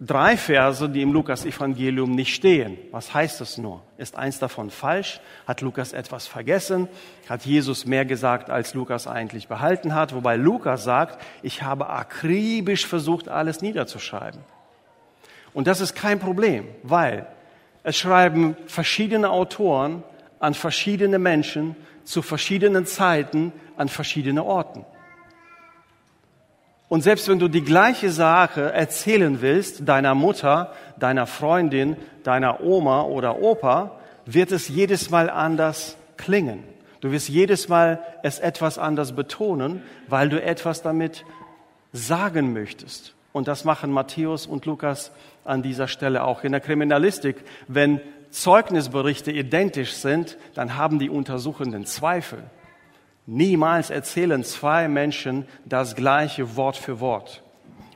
drei 0.00 0.36
Verse, 0.36 0.88
die 0.88 1.02
im 1.02 1.12
Lukas-Evangelium 1.12 2.10
nicht 2.14 2.34
stehen. 2.34 2.78
Was 2.90 3.12
heißt 3.14 3.40
das 3.40 3.58
nur? 3.58 3.82
Ist 3.98 4.16
eins 4.16 4.38
davon 4.38 4.70
falsch? 4.70 5.20
Hat 5.46 5.60
Lukas 5.60 5.92
etwas 5.92 6.26
vergessen? 6.26 6.88
Hat 7.28 7.44
Jesus 7.44 7.86
mehr 7.86 8.04
gesagt, 8.04 8.50
als 8.50 8.74
Lukas 8.74 9.06
eigentlich 9.06 9.46
behalten 9.46 9.94
hat? 9.94 10.14
Wobei 10.14 10.36
Lukas 10.36 10.84
sagt, 10.84 11.22
ich 11.42 11.62
habe 11.62 11.88
akribisch 11.88 12.86
versucht, 12.86 13.28
alles 13.28 13.60
niederzuschreiben. 13.60 14.40
Und 15.52 15.66
das 15.66 15.80
ist 15.80 15.94
kein 15.94 16.18
Problem, 16.18 16.66
weil 16.82 17.26
es 17.82 17.96
schreiben 17.96 18.56
verschiedene 18.66 19.30
Autoren 19.30 20.02
an 20.38 20.54
verschiedene 20.54 21.18
Menschen 21.18 21.76
zu 22.04 22.22
verschiedenen 22.22 22.86
Zeiten 22.86 23.52
an 23.80 23.88
verschiedene 23.88 24.44
Orten. 24.44 24.84
Und 26.90 27.02
selbst 27.02 27.28
wenn 27.28 27.38
du 27.38 27.48
die 27.48 27.64
gleiche 27.64 28.10
Sache 28.10 28.72
erzählen 28.72 29.40
willst, 29.40 29.88
deiner 29.88 30.14
Mutter, 30.14 30.72
deiner 30.98 31.26
Freundin, 31.26 31.96
deiner 32.22 32.62
Oma 32.62 33.02
oder 33.02 33.40
Opa, 33.40 33.92
wird 34.26 34.52
es 34.52 34.68
jedes 34.68 35.08
Mal 35.08 35.30
anders 35.30 35.96
klingen. 36.18 36.62
Du 37.00 37.10
wirst 37.10 37.30
jedes 37.30 37.68
Mal 37.68 38.02
es 38.22 38.38
etwas 38.38 38.76
anders 38.76 39.12
betonen, 39.12 39.82
weil 40.08 40.28
du 40.28 40.42
etwas 40.42 40.82
damit 40.82 41.24
sagen 41.94 42.52
möchtest. 42.52 43.14
Und 43.32 43.48
das 43.48 43.64
machen 43.64 43.92
Matthäus 43.92 44.46
und 44.46 44.66
Lukas 44.66 45.10
an 45.44 45.62
dieser 45.62 45.88
Stelle 45.88 46.24
auch. 46.24 46.44
In 46.44 46.52
der 46.52 46.60
Kriminalistik, 46.60 47.36
wenn 47.66 48.00
Zeugnisberichte 48.30 49.32
identisch 49.32 49.94
sind, 49.94 50.36
dann 50.54 50.76
haben 50.76 50.98
die 50.98 51.08
Untersuchenden 51.08 51.86
Zweifel. 51.86 52.42
Niemals 53.26 53.90
erzählen 53.90 54.42
zwei 54.44 54.88
Menschen 54.88 55.46
das 55.64 55.94
gleiche 55.94 56.56
Wort 56.56 56.76
für 56.76 57.00
Wort. 57.00 57.42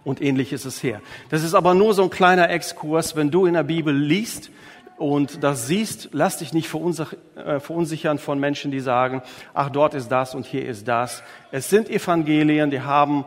Und 0.05 0.21
ähnlich 0.21 0.53
ist 0.53 0.67
es 0.67 0.81
hier. 0.81 1.01
Das 1.31 1.43
ist 1.43 1.55
aber 1.55 1.75
nur 1.75 1.95
so 1.95 2.03
ein 2.03 2.11
kleiner 2.11 2.51
Exkurs. 2.51 3.17
Wenn 3.17 3.31
du 3.31 3.47
in 3.47 3.55
der 3.55 3.63
Bibel 3.63 3.97
liest 3.97 4.51
und 4.99 5.43
das 5.43 5.67
siehst, 5.67 6.11
lass 6.13 6.39
dich 6.39 6.53
nicht 6.53 6.73
äh, 6.73 7.59
verunsichern 7.59 8.19
von 8.19 8.39
Menschen, 8.39 8.71
die 8.71 8.81
sagen, 8.81 9.23
ach, 9.55 9.71
dort 9.71 9.95
ist 9.95 10.09
das 10.09 10.35
und 10.35 10.45
hier 10.45 10.67
ist 10.67 10.87
das. 10.87 11.23
Es 11.51 11.71
sind 11.71 11.89
Evangelien, 11.89 12.71
die 12.71 12.83
haben 12.83 13.25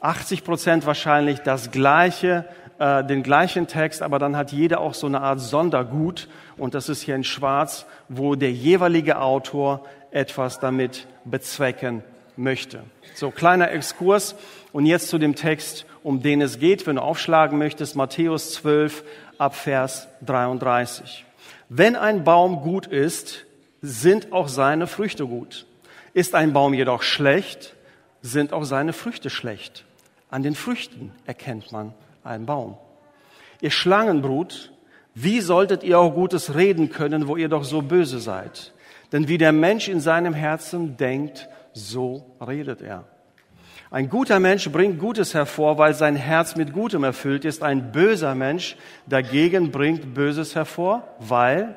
80 0.00 0.44
Prozent 0.44 0.84
wahrscheinlich 0.84 1.40
das 1.40 1.70
gleiche, 1.70 2.44
äh, 2.78 3.04
den 3.04 3.22
gleichen 3.22 3.68
Text, 3.68 4.02
aber 4.02 4.18
dann 4.18 4.36
hat 4.36 4.52
jeder 4.52 4.80
auch 4.80 4.94
so 4.94 5.06
eine 5.06 5.20
Art 5.20 5.40
Sondergut. 5.40 6.28
Und 6.56 6.74
das 6.74 6.88
ist 6.88 7.02
hier 7.02 7.14
in 7.14 7.24
Schwarz, 7.24 7.86
wo 8.08 8.34
der 8.34 8.52
jeweilige 8.52 9.20
Autor 9.20 9.84
etwas 10.16 10.58
damit 10.58 11.06
bezwecken 11.24 12.02
möchte. 12.36 12.82
So, 13.14 13.30
kleiner 13.30 13.70
Exkurs. 13.70 14.34
Und 14.72 14.86
jetzt 14.86 15.08
zu 15.08 15.18
dem 15.18 15.34
Text, 15.34 15.86
um 16.02 16.22
den 16.22 16.40
es 16.40 16.58
geht, 16.58 16.86
wenn 16.86 16.96
du 16.96 17.02
aufschlagen 17.02 17.58
möchtest, 17.58 17.96
Matthäus 17.96 18.52
12 18.54 19.04
ab 19.38 19.54
Vers 19.54 20.08
33. 20.24 21.24
Wenn 21.68 21.96
ein 21.96 22.24
Baum 22.24 22.62
gut 22.62 22.86
ist, 22.86 23.44
sind 23.82 24.32
auch 24.32 24.48
seine 24.48 24.86
Früchte 24.86 25.26
gut. 25.26 25.66
Ist 26.14 26.34
ein 26.34 26.52
Baum 26.52 26.72
jedoch 26.72 27.02
schlecht, 27.02 27.74
sind 28.22 28.52
auch 28.52 28.64
seine 28.64 28.92
Früchte 28.92 29.28
schlecht. 29.28 29.84
An 30.30 30.42
den 30.42 30.54
Früchten 30.54 31.12
erkennt 31.26 31.72
man 31.72 31.92
einen 32.24 32.46
Baum. 32.46 32.78
Ihr 33.60 33.70
Schlangenbrut, 33.70 34.72
wie 35.14 35.40
solltet 35.40 35.82
ihr 35.82 35.98
auch 35.98 36.14
Gutes 36.14 36.54
reden 36.54 36.90
können, 36.90 37.28
wo 37.28 37.36
ihr 37.36 37.48
doch 37.48 37.64
so 37.64 37.82
böse 37.82 38.18
seid? 38.18 38.72
Denn 39.12 39.28
wie 39.28 39.38
der 39.38 39.52
Mensch 39.52 39.88
in 39.88 40.00
seinem 40.00 40.34
Herzen 40.34 40.96
denkt, 40.96 41.48
so 41.72 42.36
redet 42.40 42.82
er. 42.82 43.04
Ein 43.90 44.08
guter 44.08 44.40
Mensch 44.40 44.68
bringt 44.70 44.98
Gutes 44.98 45.34
hervor, 45.34 45.78
weil 45.78 45.94
sein 45.94 46.16
Herz 46.16 46.56
mit 46.56 46.72
Gutem 46.72 47.04
erfüllt 47.04 47.44
ist. 47.44 47.62
Ein 47.62 47.92
böser 47.92 48.34
Mensch 48.34 48.76
dagegen 49.06 49.70
bringt 49.70 50.12
Böses 50.12 50.54
hervor, 50.54 51.06
weil 51.20 51.76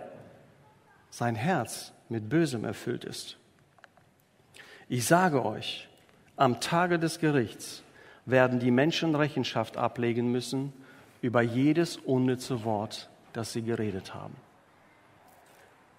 sein 1.11 1.35
Herz 1.35 1.93
mit 2.09 2.27
Bösem 2.29 2.65
erfüllt 2.65 3.05
ist. 3.05 3.37
Ich 4.87 5.05
sage 5.05 5.45
euch, 5.45 5.87
am 6.35 6.59
Tage 6.59 6.97
des 6.97 7.19
Gerichts 7.19 7.83
werden 8.25 8.59
die 8.59 8.71
Menschen 8.71 9.13
Rechenschaft 9.13 9.77
ablegen 9.77 10.31
müssen 10.31 10.73
über 11.21 11.41
jedes 11.41 11.97
unnütze 11.97 12.63
Wort, 12.63 13.09
das 13.33 13.53
sie 13.53 13.61
geredet 13.61 14.15
haben. 14.15 14.35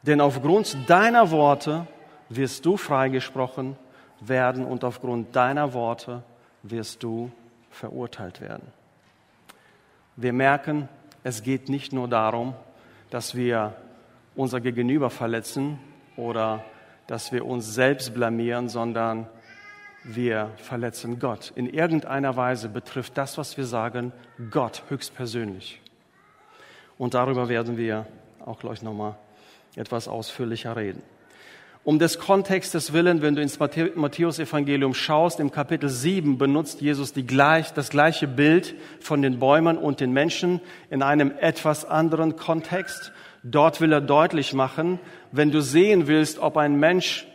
Denn 0.03 0.21
aufgrund 0.21 0.89
deiner 0.89 1.31
Worte 1.31 1.87
wirst 2.29 2.65
du 2.65 2.77
freigesprochen 2.77 3.77
werden 4.21 4.65
und 4.65 4.85
aufgrund 4.85 5.35
deiner 5.35 5.73
Worte 5.73 6.23
wirst 6.63 7.03
du 7.03 7.31
verurteilt 7.71 8.41
werden. 8.41 8.67
Wir 10.17 10.33
merken, 10.33 10.89
es 11.23 11.43
geht 11.43 11.69
nicht 11.69 11.93
nur 11.93 12.09
darum, 12.09 12.55
dass 13.11 13.35
wir 13.35 13.75
unser 14.35 14.61
Gegenüber 14.61 15.11
verletzen 15.11 15.79
oder 16.17 16.65
dass 17.07 17.33
wir 17.33 17.45
uns 17.45 17.75
selbst 17.75 18.15
blamieren, 18.15 18.69
sondern 18.69 19.27
wir 20.05 20.51
verletzen 20.57 21.19
Gott. 21.19 21.53
In 21.57 21.69
irgendeiner 21.69 22.37
Weise 22.37 22.69
betrifft 22.69 23.19
das, 23.19 23.37
was 23.37 23.57
wir 23.57 23.67
sagen, 23.67 24.13
Gott 24.51 24.83
höchstpersönlich. 24.89 25.81
Und 26.97 27.15
darüber 27.15 27.49
werden 27.49 27.77
wir 27.77 28.07
auch 28.45 28.59
gleich 28.59 28.83
nochmal 28.83 29.17
etwas 29.77 30.09
ausführlicher 30.09 30.77
reden. 30.77 31.03
Um 31.83 31.99
des 31.99 32.19
Kontextes 32.19 32.93
willen, 32.93 33.23
wenn 33.23 33.35
du 33.35 33.41
ins 33.41 33.59
Matthäus-Evangelium 33.59 34.93
schaust, 34.93 35.41
im 35.41 35.51
Kapitel 35.51 35.89
7 35.89 36.37
benutzt 36.37 36.83
Jesus 36.83 37.15
gleich, 37.15 37.73
das 37.73 37.89
gleiche 37.89 38.29
Bild 38.29 38.75
von 39.01 39.23
den 39.23 39.39
Bäumen 39.39 39.79
und 39.79 40.01
den 40.01 40.13
Menschen 40.13 40.61
in 40.91 41.03
einem 41.03 41.33
etwas 41.41 41.87
anderen 41.87 42.37
Kontext. 42.37 43.13
Dort 43.43 43.81
will 43.81 43.93
er 43.93 44.03
deutlich 44.03 44.53
machen, 44.53 45.01
wenn 45.33 45.51
du 45.51 45.63
sehen 45.63 46.07
willst, 46.07 46.39
ob 46.39 46.59
ein 46.59 46.79
Mensch 46.79 47.27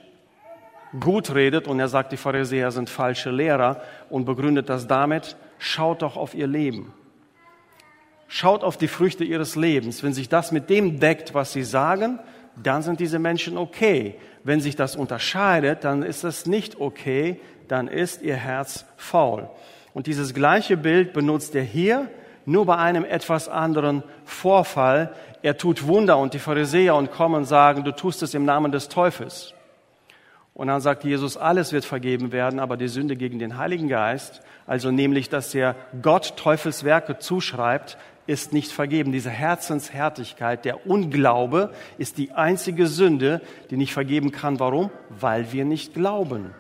gut 0.99 1.33
redet, 1.33 1.67
und 1.67 1.79
er 1.79 1.87
sagt, 1.87 2.11
die 2.11 2.17
Pharisäer 2.17 2.69
sind 2.69 2.89
falsche 2.89 3.31
Lehrer 3.31 3.81
und 4.11 4.25
begründet 4.25 4.69
das 4.69 4.85
damit, 4.85 5.35
schaut 5.57 6.03
doch 6.03 6.17
auf 6.17 6.35
ihr 6.35 6.47
Leben. 6.47 6.93
Schaut 8.27 8.63
auf 8.63 8.77
die 8.77 8.87
Früchte 8.87 9.23
ihres 9.23 9.55
Lebens. 9.55 10.03
Wenn 10.03 10.13
sich 10.13 10.29
das 10.29 10.51
mit 10.51 10.69
dem 10.69 10.99
deckt, 10.99 11.33
was 11.33 11.53
sie 11.53 11.63
sagen, 11.63 12.19
dann 12.61 12.81
sind 12.81 12.99
diese 12.99 13.19
Menschen 13.19 13.57
okay. 13.57 14.15
Wenn 14.43 14.61
sich 14.61 14.75
das 14.75 14.95
unterscheidet, 14.95 15.83
dann 15.83 16.03
ist 16.03 16.23
das 16.23 16.45
nicht 16.45 16.79
okay, 16.79 17.39
dann 17.67 17.87
ist 17.87 18.21
ihr 18.21 18.35
Herz 18.35 18.85
faul. 18.97 19.49
Und 19.93 20.07
dieses 20.07 20.33
gleiche 20.33 20.77
Bild 20.77 21.13
benutzt 21.13 21.55
er 21.55 21.63
hier, 21.63 22.09
nur 22.45 22.65
bei 22.65 22.77
einem 22.77 23.05
etwas 23.05 23.49
anderen 23.49 24.03
Vorfall. 24.23 25.13
Er 25.41 25.57
tut 25.57 25.87
Wunder 25.87 26.17
und 26.17 26.33
die 26.33 26.39
Pharisäer 26.39 26.95
und 26.95 27.11
kommen 27.11 27.35
und 27.35 27.45
sagen, 27.45 27.83
du 27.83 27.91
tust 27.91 28.21
es 28.23 28.33
im 28.33 28.45
Namen 28.45 28.71
des 28.71 28.87
Teufels. 28.87 29.53
Und 30.53 30.67
dann 30.67 30.79
sagt 30.79 31.03
Jesus, 31.03 31.35
alles 31.35 31.73
wird 31.73 31.83
vergeben 31.83 32.31
werden, 32.31 32.59
aber 32.59 32.77
die 32.77 32.87
Sünde 32.87 33.17
gegen 33.17 33.39
den 33.39 33.57
Heiligen 33.57 33.89
Geist, 33.89 34.41
also 34.65 34.89
nämlich, 34.89 35.27
dass 35.27 35.53
er 35.53 35.75
Gott 36.01 36.37
Teufelswerke 36.37 37.19
zuschreibt, 37.19 37.97
ist 38.27 38.53
nicht 38.53 38.71
vergeben. 38.71 39.11
Diese 39.11 39.29
Herzenshärtigkeit, 39.29 40.65
der 40.65 40.87
Unglaube 40.87 41.71
ist 41.97 42.17
die 42.17 42.31
einzige 42.31 42.87
Sünde, 42.87 43.41
die 43.69 43.77
nicht 43.77 43.93
vergeben 43.93 44.31
kann. 44.31 44.59
Warum? 44.59 44.89
Weil 45.09 45.51
wir 45.51 45.65
nicht 45.65 45.93
glauben. 45.93 46.53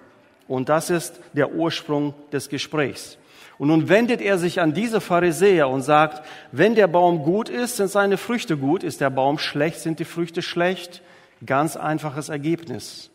Und 0.47 0.69
das 0.69 0.89
ist 0.89 1.19
der 1.33 1.53
Ursprung 1.53 2.13
des 2.31 2.49
Gesprächs. 2.49 3.17
Und 3.57 3.69
nun 3.69 3.89
wendet 3.89 4.21
er 4.21 4.37
sich 4.37 4.59
an 4.59 4.73
diese 4.73 5.01
Pharisäer 5.01 5.69
und 5.69 5.81
sagt, 5.81 6.25
wenn 6.51 6.75
der 6.75 6.87
Baum 6.87 7.23
gut 7.23 7.49
ist, 7.49 7.77
sind 7.77 7.89
seine 7.89 8.17
Früchte 8.17 8.57
gut. 8.57 8.83
Ist 8.83 9.01
der 9.01 9.09
Baum 9.09 9.37
schlecht, 9.37 9.79
sind 9.79 9.99
die 9.99 10.05
Früchte 10.05 10.41
schlecht? 10.41 11.01
Ganz 11.45 11.77
einfaches 11.77 12.29
Ergebnis. 12.29 13.09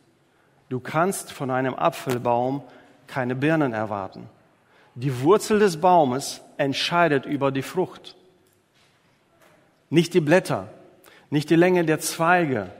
Du 0.70 0.80
kannst 0.80 1.32
von 1.32 1.50
einem 1.50 1.74
Apfelbaum 1.74 2.62
keine 3.06 3.34
Birnen 3.34 3.72
erwarten. 3.72 4.28
Die 4.94 5.20
Wurzel 5.22 5.58
des 5.58 5.80
Baumes 5.80 6.40
entscheidet 6.56 7.26
über 7.26 7.50
die 7.50 7.62
Frucht. 7.62 8.16
Nicht 9.90 10.14
die 10.14 10.20
Blätter, 10.20 10.68
nicht 11.28 11.50
die 11.50 11.56
Länge 11.56 11.84
der 11.84 12.00
Zweige, 12.00 12.70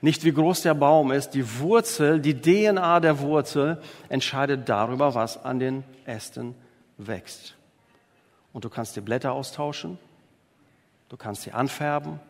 nicht 0.00 0.24
wie 0.24 0.32
groß 0.32 0.62
der 0.62 0.74
Baum 0.74 1.12
ist. 1.12 1.30
Die 1.30 1.58
Wurzel, 1.60 2.20
die 2.20 2.40
DNA 2.40 3.00
der 3.00 3.20
Wurzel 3.20 3.80
entscheidet 4.08 4.68
darüber, 4.68 5.14
was 5.14 5.44
an 5.44 5.58
den 5.58 5.84
Ästen 6.04 6.54
wächst. 6.98 7.54
Und 8.52 8.64
du 8.64 8.68
kannst 8.68 8.96
die 8.96 9.00
Blätter 9.00 9.32
austauschen, 9.32 9.98
du 11.08 11.16
kannst 11.16 11.42
sie 11.42 11.52
anfärben, 11.52 12.20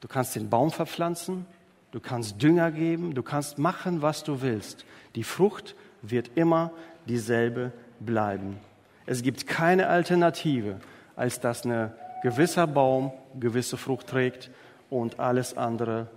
du 0.00 0.08
kannst 0.08 0.36
den 0.36 0.50
Baum 0.50 0.70
verpflanzen, 0.70 1.46
du 1.90 2.00
kannst 2.00 2.42
Dünger 2.42 2.70
geben, 2.70 3.14
du 3.14 3.22
kannst 3.22 3.58
machen, 3.58 4.02
was 4.02 4.24
du 4.24 4.42
willst. 4.42 4.84
Die 5.14 5.24
Frucht 5.24 5.74
wird 6.02 6.30
immer 6.34 6.70
dieselbe 7.06 7.72
bleiben. 8.00 8.58
Es 9.06 9.22
gibt 9.22 9.46
keine 9.46 9.88
Alternative, 9.88 10.80
als 11.16 11.40
dass 11.40 11.64
ein 11.64 11.92
gewisser 12.24 12.66
Baum 12.66 13.12
gewisse 13.38 13.76
Frucht 13.76 14.06
trägt 14.06 14.50
und 14.88 15.20
alles 15.20 15.58
andere 15.58 16.08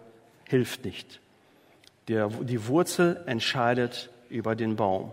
hilft 0.45 0.85
nicht. 0.85 1.19
Der, 2.07 2.29
die 2.29 2.65
Wurzel 2.67 3.21
entscheidet 3.25 4.09
über 4.29 4.55
den 4.55 4.77
Baum. 4.77 5.11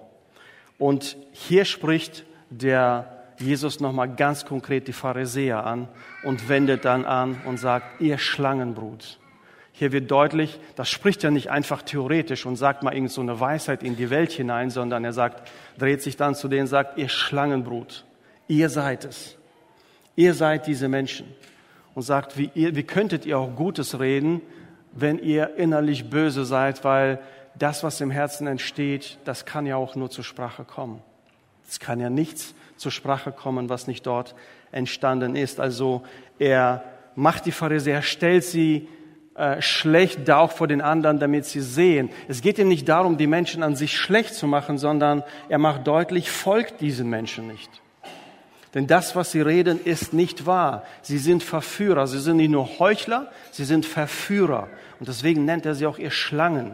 Und 0.79 1.17
hier 1.33 1.65
spricht 1.65 2.25
der 2.49 3.25
Jesus 3.41 3.81
nochmal 3.81 4.15
ganz 4.15 4.45
konkret 4.45 4.87
die 4.87 4.93
Pharisäer 4.93 5.67
an 5.67 5.89
und 6.23 6.49
wendet 6.49 6.85
dann 6.85 7.05
an 7.05 7.41
und 7.45 7.59
sagt, 7.59 8.01
ihr 8.01 8.19
Schlangenbrut. 8.19 9.19
Hier 9.73 9.91
wird 9.91 10.09
deutlich, 10.13 10.61
das 10.77 10.89
spricht 10.89 11.25
ja 11.25 11.33
nicht 11.33 11.51
einfach 11.51 11.83
theoretisch 11.83 12.47
und 12.47 12.55
sagt 12.55 12.85
mal 12.85 12.95
irgend 12.95 13.11
so 13.11 13.21
eine 13.21 13.41
Weisheit 13.41 13.83
in 13.83 13.97
die 13.97 14.11
Welt 14.11 14.31
hinein, 14.31 14.71
sondern 14.71 15.05
er 15.05 15.13
sagt, 15.13 15.51
dreht 15.77 16.03
sich 16.03 16.17
dann 16.17 16.37
zu 16.37 16.47
denen 16.47 16.63
und 16.63 16.69
sagt, 16.69 16.99
ihr 16.99 17.09
Schlangenbrut, 17.09 18.05
ihr 18.47 18.69
seid 18.69 19.05
es. 19.05 19.37
Ihr 20.16 20.35
seid 20.35 20.66
diese 20.66 20.88
Menschen. 20.88 21.26
Und 21.94 22.02
sagt, 22.02 22.37
wie, 22.37 22.50
ihr, 22.54 22.75
wie 22.75 22.83
könntet 22.83 23.25
ihr 23.25 23.38
auch 23.38 23.54
Gutes 23.54 24.00
reden, 24.00 24.40
wenn 24.92 25.18
ihr 25.18 25.56
innerlich 25.56 26.11
böse 26.11 26.44
seid, 26.44 26.83
weil 26.83 27.21
das, 27.56 27.85
was 27.85 28.00
im 28.00 28.11
Herzen 28.11 28.49
entsteht, 28.49 29.18
das 29.25 29.44
kann 29.44 29.64
ja 29.64 29.76
auch 29.76 29.94
nur 29.94 30.11
zur 30.11 30.25
Sprache 30.25 30.64
kommen. 30.64 31.00
Es 31.68 31.78
kann 31.78 32.00
ja 32.00 32.11
nichts 32.11 32.54
zur 32.76 32.90
Sprache 32.90 33.30
kommen, 33.30 33.68
was 33.68 33.87
nicht 33.87 34.06
dort 34.06 34.35
entstanden 34.73 35.37
ist. 35.37 35.61
Also 35.61 36.02
er 36.38 36.83
macht 37.14 37.47
die 37.47 37.52
Pharisäer, 37.52 38.02
stellt 38.02 38.44
sie 38.44 38.88
äh, 39.37 39.61
schlecht 39.62 40.28
da 40.28 40.38
auch 40.38 40.52
vor 40.52 40.68
den 40.68 40.80
anderen, 40.80 41.18
damit 41.18 41.44
sie 41.44 41.61
sehen. 41.61 42.11
Es 42.28 42.40
geht 42.40 42.59
ihm 42.59 42.68
nicht 42.68 42.88
darum, 42.88 43.16
die 43.16 43.26
Menschen 43.26 43.62
an 43.62 43.76
sich 43.76 43.97
schlecht 43.97 44.35
zu 44.35 44.47
machen, 44.47 44.78
sondern 44.78 45.23
er 45.49 45.59
macht 45.59 45.87
deutlich, 45.87 46.30
folgt 46.30 46.80
diesen 46.80 47.09
Menschen 47.09 47.47
nicht. 47.47 47.71
Denn 48.75 48.88
das, 48.88 49.14
was 49.14 49.31
sie 49.31 49.40
reden, 49.40 49.83
ist 49.83 50.12
nicht 50.12 50.47
wahr. 50.47 50.83
Sie 51.00 51.19
sind 51.19 51.45
Verführer. 51.45 52.09
Sie 52.09 52.19
sind 52.19 52.38
nicht 52.38 52.50
nur 52.50 52.81
Heuchler, 52.81 53.31
sie 53.52 53.64
sind 53.64 53.87
Verführer. 53.87 54.69
Und 54.99 55.09
deswegen 55.09 55.45
nennt 55.45 55.64
er 55.64 55.76
sie 55.76 55.87
auch 55.87 55.99
ihr 55.99 56.11
Schlangen. 56.11 56.73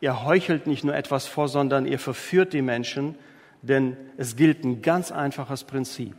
Ihr 0.00 0.24
heuchelt 0.24 0.66
nicht 0.66 0.82
nur 0.82 0.94
etwas 0.94 1.26
vor, 1.26 1.48
sondern 1.48 1.84
ihr 1.84 1.98
verführt 1.98 2.54
die 2.54 2.62
Menschen, 2.62 3.16
denn 3.60 3.98
es 4.16 4.34
gilt 4.34 4.64
ein 4.64 4.80
ganz 4.80 5.12
einfaches 5.12 5.64
Prinzip. 5.64 6.16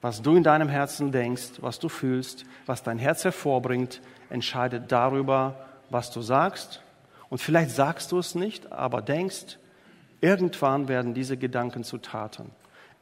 Was 0.00 0.22
du 0.22 0.36
in 0.36 0.44
deinem 0.44 0.68
Herzen 0.68 1.10
denkst, 1.10 1.54
was 1.60 1.80
du 1.80 1.88
fühlst, 1.88 2.44
was 2.66 2.84
dein 2.84 2.98
Herz 2.98 3.24
hervorbringt, 3.24 4.00
entscheidet 4.30 4.92
darüber, 4.92 5.66
was 5.90 6.12
du 6.12 6.20
sagst. 6.20 6.82
Und 7.30 7.38
vielleicht 7.38 7.70
sagst 7.70 8.12
du 8.12 8.18
es 8.18 8.36
nicht, 8.36 8.70
aber 8.70 9.02
denkst, 9.02 9.58
irgendwann 10.20 10.86
werden 10.86 11.14
diese 11.14 11.36
Gedanken 11.36 11.82
zu 11.82 11.98
Taten. 11.98 12.50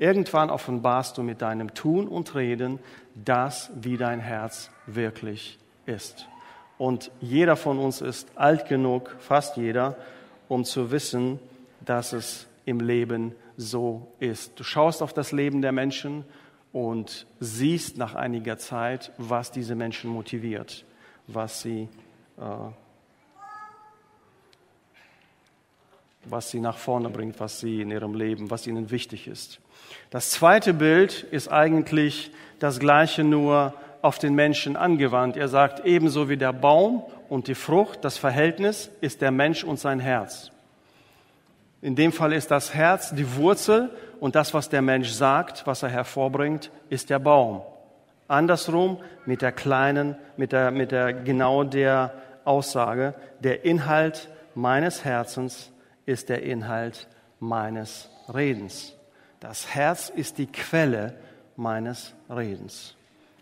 Irgendwann 0.03 0.51
offenbarst 0.51 1.17
du 1.17 1.23
mit 1.23 1.43
deinem 1.43 1.75
Tun 1.75 2.09
und 2.09 2.35
Reden 2.35 2.81
das, 3.15 3.71
wie 3.77 3.97
dein 3.97 4.19
Herz 4.19 4.69
wirklich 4.87 5.61
ist. 5.87 6.27
Und 6.77 7.13
jeder 7.21 7.55
von 7.55 7.79
uns 7.79 8.01
ist 8.01 8.29
alt 8.35 8.69
genug, 8.69 9.15
fast 9.21 9.57
jeder, 9.57 9.97
um 10.49 10.65
zu 10.65 10.91
wissen, 10.91 11.39
dass 11.85 12.13
es 12.15 12.49
im 12.65 12.81
Leben 12.81 13.37
so 13.57 14.09
ist. 14.19 14.59
Du 14.59 14.65
schaust 14.65 15.03
auf 15.03 15.13
das 15.13 15.31
Leben 15.31 15.63
der 15.63 15.71
Menschen 15.71 16.25
und 16.73 17.29
siehst 17.39 17.97
nach 17.97 18.17
einiger 18.17 18.59
Zeit, 18.59 19.13
was 19.19 19.53
diese 19.53 19.77
Menschen 19.77 20.11
motiviert, 20.11 20.85
was 21.29 21.63
sie, 21.63 21.89
äh, 22.39 22.43
was 26.25 26.51
sie 26.51 26.61
nach 26.61 26.79
vorne 26.79 27.11
bringt, 27.11 27.41
was 27.41 27.61
sie 27.61 27.83
in 27.83 27.91
ihrem 27.91 28.15
Leben, 28.15 28.51
was 28.51 28.67
ihnen 28.67 28.91
wichtig 28.91 29.27
ist. 29.27 29.61
Das 30.11 30.31
zweite 30.31 30.75
Bild 30.75 31.23
ist 31.31 31.49
eigentlich 31.49 32.31
das 32.59 32.79
gleiche 32.79 33.25
nur 33.25 33.75
auf 34.03 34.19
den 34.19 34.35
Menschen 34.35 34.77
angewandt. 34.77 35.37
Er 35.37 35.49
sagt, 35.49 35.85
ebenso 35.85 36.29
wie 36.29 36.37
der 36.37 36.53
Baum 36.53 37.03
und 37.29 37.49
die 37.49 37.55
Frucht, 37.55 38.05
das 38.05 38.19
Verhältnis 38.19 38.91
ist 39.01 39.21
der 39.21 39.31
Mensch 39.31 39.65
und 39.65 39.79
sein 39.79 40.01
Herz. 40.01 40.51
In 41.81 41.97
dem 41.97 42.13
Fall 42.13 42.33
ist 42.33 42.51
das 42.51 42.75
Herz 42.75 43.13
die 43.15 43.37
Wurzel 43.37 43.91
und 44.21 44.37
das, 44.37 44.55
was 44.55 44.69
der 44.69 44.83
Mensch 44.83 45.11
sagt, 45.11 45.67
was 45.67 45.83
er 45.83 45.89
hervorbringt, 45.89 46.71
ist 46.89 47.11
der 47.11 47.19
Baum. 47.19 47.63
Andersrum 48.29 48.99
mit 49.27 49.43
der 49.43 49.51
kleinen, 49.51 50.17
mit 50.37 50.53
der, 50.53 50.71
mit 50.71 50.93
der 50.93 51.13
genau 51.13 51.65
der 51.65 52.15
Aussage, 52.45 53.15
der 53.41 53.65
Inhalt 53.65 54.29
meines 54.55 55.05
Herzens 55.05 55.72
ist 56.07 56.29
der 56.29 56.43
Inhalt 56.43 57.09
meines 57.41 58.11
Redens. 58.33 58.97
Das 59.41 59.75
Herz 59.75 60.09
ist 60.09 60.39
die 60.39 60.47
Quelle 60.47 61.15
meines 61.57 62.15
Redens. 62.31 62.95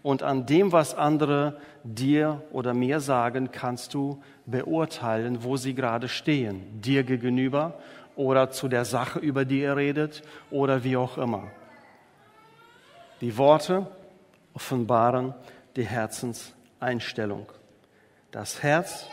Und 0.03 0.23
an 0.23 0.47
dem, 0.47 0.73
was 0.73 0.95
andere 0.95 1.61
dir 1.85 2.43
oder 2.53 2.73
mir 2.73 3.01
sagen, 3.01 3.51
kannst 3.53 3.93
du 3.93 4.23
beurteilen, 4.47 5.45
wo 5.45 5.57
sie 5.57 5.75
gerade 5.75 6.09
stehen, 6.09 6.81
dir 6.81 7.05
gegenüber 7.05 7.79
oder 8.17 8.51
zu 8.51 8.69
der 8.69 8.87
Sache, 8.87 9.19
über 9.19 9.45
die 9.45 9.61
ihr 9.61 9.77
redet 9.77 10.23
oder 10.51 10.85
wie 10.85 10.97
auch 10.97 11.19
immer. 11.19 11.49
Die 13.21 13.37
Worte 13.37 13.87
offenbaren 14.55 15.35
die 15.77 15.85
Herzenseinstellung. 15.85 17.47
Das 18.31 18.63
Herz 18.63 19.07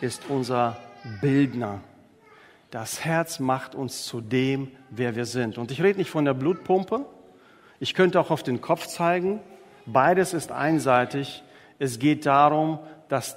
ist 0.00 0.28
unser 0.28 0.76
Bildner. 1.20 1.80
Das 2.72 3.04
Herz 3.04 3.38
macht 3.38 3.74
uns 3.74 4.06
zu 4.06 4.22
dem, 4.22 4.68
wer 4.88 5.14
wir 5.14 5.26
sind. 5.26 5.58
Und 5.58 5.70
ich 5.70 5.82
rede 5.82 5.98
nicht 5.98 6.08
von 6.08 6.24
der 6.24 6.32
Blutpumpe. 6.32 7.04
Ich 7.80 7.92
könnte 7.92 8.18
auch 8.18 8.30
auf 8.30 8.42
den 8.42 8.62
Kopf 8.62 8.86
zeigen. 8.86 9.40
Beides 9.84 10.32
ist 10.32 10.50
einseitig. 10.50 11.42
Es 11.78 11.98
geht 11.98 12.24
darum, 12.24 12.78
dass 13.10 13.36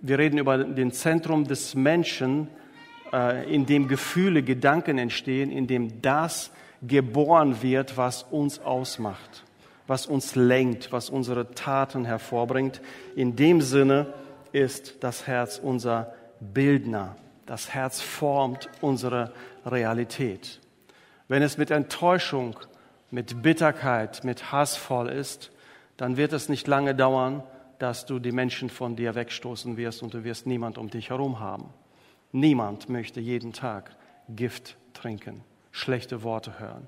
wir 0.00 0.18
reden 0.18 0.36
über 0.36 0.58
den 0.58 0.90
Zentrum 0.90 1.44
des 1.44 1.76
Menschen, 1.76 2.48
äh, 3.12 3.54
in 3.54 3.66
dem 3.66 3.86
Gefühle, 3.86 4.42
Gedanken 4.42 4.98
entstehen, 4.98 5.52
in 5.52 5.68
dem 5.68 6.02
das 6.02 6.50
geboren 6.82 7.62
wird, 7.62 7.96
was 7.96 8.24
uns 8.24 8.58
ausmacht, 8.58 9.44
was 9.86 10.06
uns 10.06 10.34
lenkt, 10.34 10.90
was 10.90 11.08
unsere 11.08 11.54
Taten 11.54 12.04
hervorbringt. 12.04 12.80
In 13.14 13.36
dem 13.36 13.60
Sinne 13.60 14.12
ist 14.50 15.04
das 15.04 15.28
Herz 15.28 15.60
unser 15.62 16.14
Bildner. 16.40 17.14
Das 17.46 17.74
Herz 17.74 18.00
formt 18.00 18.68
unsere 18.80 19.32
Realität. 19.66 20.60
Wenn 21.28 21.42
es 21.42 21.58
mit 21.58 21.70
Enttäuschung, 21.70 22.56
mit 23.10 23.42
Bitterkeit, 23.42 24.24
mit 24.24 24.52
Hass 24.52 24.76
voll 24.76 25.08
ist, 25.08 25.50
dann 25.96 26.16
wird 26.16 26.32
es 26.32 26.48
nicht 26.48 26.66
lange 26.66 26.94
dauern, 26.94 27.42
dass 27.78 28.06
du 28.06 28.18
die 28.18 28.32
Menschen 28.32 28.70
von 28.70 28.96
dir 28.96 29.14
wegstoßen 29.14 29.76
wirst 29.76 30.02
und 30.02 30.14
du 30.14 30.24
wirst 30.24 30.46
niemand 30.46 30.78
um 30.78 30.88
dich 30.88 31.10
herum 31.10 31.40
haben. 31.40 31.70
Niemand 32.30 32.88
möchte 32.88 33.20
jeden 33.20 33.52
Tag 33.52 33.96
Gift 34.28 34.76
trinken, 34.94 35.42
schlechte 35.70 36.22
Worte 36.22 36.58
hören. 36.58 36.86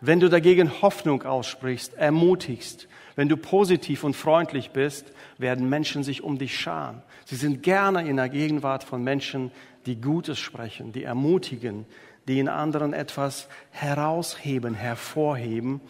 Wenn 0.00 0.20
du 0.20 0.28
dagegen 0.28 0.82
Hoffnung 0.82 1.22
aussprichst, 1.22 1.94
ermutigst, 1.94 2.86
wenn 3.14 3.28
du 3.28 3.36
positiv 3.36 4.04
und 4.04 4.14
freundlich 4.14 4.70
bist, 4.70 5.10
werden 5.38 5.68
Menschen 5.68 6.04
sich 6.04 6.22
um 6.22 6.38
dich 6.38 6.58
scharen. 6.58 7.02
Sie 7.24 7.36
sind 7.36 7.62
gerne 7.62 8.06
in 8.06 8.16
der 8.16 8.28
Gegenwart 8.28 8.84
von 8.84 9.02
Menschen, 9.02 9.50
die 9.86 10.00
Gutes 10.00 10.38
sprechen, 10.38 10.92
die 10.92 11.04
ermutigen, 11.04 11.86
die 12.28 12.38
in 12.38 12.48
anderen 12.48 12.92
etwas 12.92 13.48
herausheben, 13.70 14.74
hervorheben. 14.74 15.80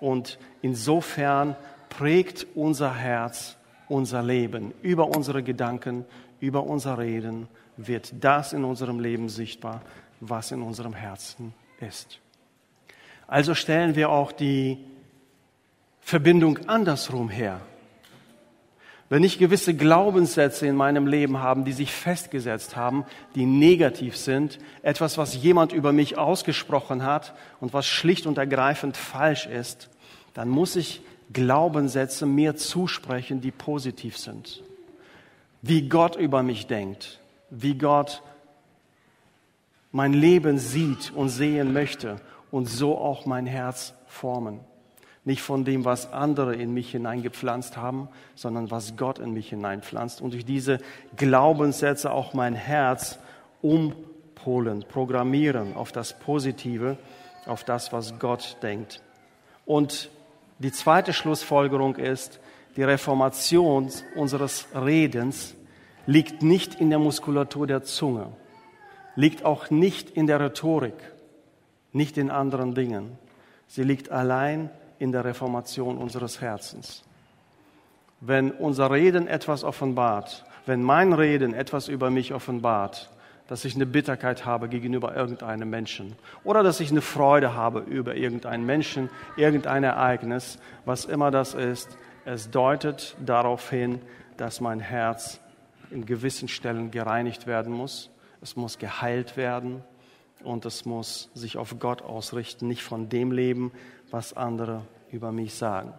Und 0.00 0.38
insofern 0.62 1.56
prägt 1.88 2.46
unser 2.54 2.94
Herz 2.94 3.56
unser 3.88 4.22
Leben 4.22 4.72
über 4.82 5.08
unsere 5.08 5.42
Gedanken, 5.42 6.06
über 6.40 6.64
unser 6.64 6.98
Reden 6.98 7.46
wird 7.76 8.12
das 8.20 8.52
in 8.52 8.64
unserem 8.64 9.00
Leben 9.00 9.28
sichtbar, 9.28 9.82
was 10.20 10.50
in 10.50 10.62
unserem 10.62 10.94
Herzen 10.94 11.54
ist. 11.80 12.18
Also 13.26 13.54
stellen 13.54 13.94
wir 13.94 14.10
auch 14.10 14.32
die 14.32 14.78
Verbindung 16.00 16.58
andersrum 16.68 17.28
her. 17.28 17.60
Wenn 19.12 19.24
ich 19.24 19.36
gewisse 19.36 19.74
Glaubenssätze 19.74 20.66
in 20.66 20.74
meinem 20.74 21.06
Leben 21.06 21.36
habe, 21.36 21.64
die 21.64 21.74
sich 21.74 21.92
festgesetzt 21.92 22.76
haben, 22.76 23.04
die 23.34 23.44
negativ 23.44 24.16
sind, 24.16 24.58
etwas, 24.80 25.18
was 25.18 25.36
jemand 25.36 25.74
über 25.74 25.92
mich 25.92 26.16
ausgesprochen 26.16 27.04
hat 27.04 27.34
und 27.60 27.74
was 27.74 27.86
schlicht 27.86 28.26
und 28.26 28.38
ergreifend 28.38 28.96
falsch 28.96 29.44
ist, 29.44 29.90
dann 30.32 30.48
muss 30.48 30.76
ich 30.76 31.02
Glaubenssätze 31.30 32.24
mir 32.24 32.56
zusprechen, 32.56 33.42
die 33.42 33.50
positiv 33.50 34.16
sind. 34.16 34.62
Wie 35.60 35.90
Gott 35.90 36.16
über 36.16 36.42
mich 36.42 36.66
denkt, 36.66 37.20
wie 37.50 37.74
Gott 37.76 38.22
mein 39.90 40.14
Leben 40.14 40.56
sieht 40.56 41.12
und 41.14 41.28
sehen 41.28 41.74
möchte 41.74 42.16
und 42.50 42.64
so 42.64 42.96
auch 42.96 43.26
mein 43.26 43.44
Herz 43.44 43.92
formen. 44.06 44.60
Nicht 45.24 45.42
von 45.42 45.64
dem, 45.64 45.84
was 45.84 46.12
andere 46.12 46.56
in 46.56 46.74
mich 46.74 46.90
hineingepflanzt 46.90 47.76
haben, 47.76 48.08
sondern 48.34 48.70
was 48.70 48.96
Gott 48.96 49.20
in 49.20 49.32
mich 49.32 49.50
hineinpflanzt. 49.50 50.20
Und 50.20 50.32
durch 50.34 50.44
diese 50.44 50.78
Glaubenssätze 51.16 52.10
auch 52.10 52.34
mein 52.34 52.54
Herz 52.54 53.18
umpolen, 53.60 54.84
programmieren 54.88 55.76
auf 55.76 55.92
das 55.92 56.18
Positive, 56.18 56.96
auf 57.46 57.62
das, 57.62 57.92
was 57.92 58.18
Gott 58.18 58.56
denkt. 58.62 59.00
Und 59.64 60.10
die 60.58 60.72
zweite 60.72 61.12
Schlussfolgerung 61.12 61.96
ist, 61.96 62.40
die 62.76 62.82
Reformation 62.82 63.90
unseres 64.16 64.66
Redens 64.74 65.54
liegt 66.06 66.42
nicht 66.42 66.80
in 66.80 66.90
der 66.90 66.98
Muskulatur 66.98 67.66
der 67.66 67.82
Zunge, 67.82 68.32
liegt 69.14 69.44
auch 69.44 69.70
nicht 69.70 70.10
in 70.10 70.26
der 70.26 70.40
Rhetorik, 70.40 70.94
nicht 71.92 72.16
in 72.16 72.30
anderen 72.30 72.74
Dingen. 72.74 73.18
Sie 73.66 73.84
liegt 73.84 74.10
allein 74.10 74.70
in 75.02 75.10
der 75.10 75.24
Reformation 75.24 75.98
unseres 75.98 76.40
Herzens. 76.40 77.02
Wenn 78.20 78.52
unser 78.52 78.92
Reden 78.92 79.26
etwas 79.26 79.64
offenbart, 79.64 80.44
wenn 80.64 80.80
mein 80.80 81.12
Reden 81.12 81.54
etwas 81.54 81.88
über 81.88 82.08
mich 82.08 82.32
offenbart, 82.32 83.10
dass 83.48 83.64
ich 83.64 83.74
eine 83.74 83.84
Bitterkeit 83.84 84.46
habe 84.46 84.68
gegenüber 84.68 85.16
irgendeinem 85.16 85.68
Menschen 85.68 86.14
oder 86.44 86.62
dass 86.62 86.78
ich 86.78 86.92
eine 86.92 87.00
Freude 87.00 87.52
habe 87.52 87.80
über 87.80 88.14
irgendeinen 88.14 88.64
Menschen, 88.64 89.10
irgendein 89.36 89.82
Ereignis, 89.82 90.60
was 90.84 91.04
immer 91.04 91.32
das 91.32 91.54
ist, 91.54 91.88
es 92.24 92.52
deutet 92.52 93.16
darauf 93.18 93.70
hin, 93.70 94.00
dass 94.36 94.60
mein 94.60 94.78
Herz 94.78 95.40
in 95.90 96.06
gewissen 96.06 96.46
Stellen 96.46 96.92
gereinigt 96.92 97.48
werden 97.48 97.72
muss. 97.72 98.08
Es 98.40 98.54
muss 98.54 98.78
geheilt 98.78 99.36
werden 99.36 99.82
und 100.44 100.64
es 100.64 100.84
muss 100.84 101.28
sich 101.34 101.56
auf 101.56 101.80
Gott 101.80 102.02
ausrichten, 102.02 102.68
nicht 102.68 102.84
von 102.84 103.08
dem 103.08 103.32
leben, 103.32 103.72
was 104.12 104.36
andere 104.36 104.82
über 105.10 105.32
mich 105.32 105.54
sagen. 105.54 105.92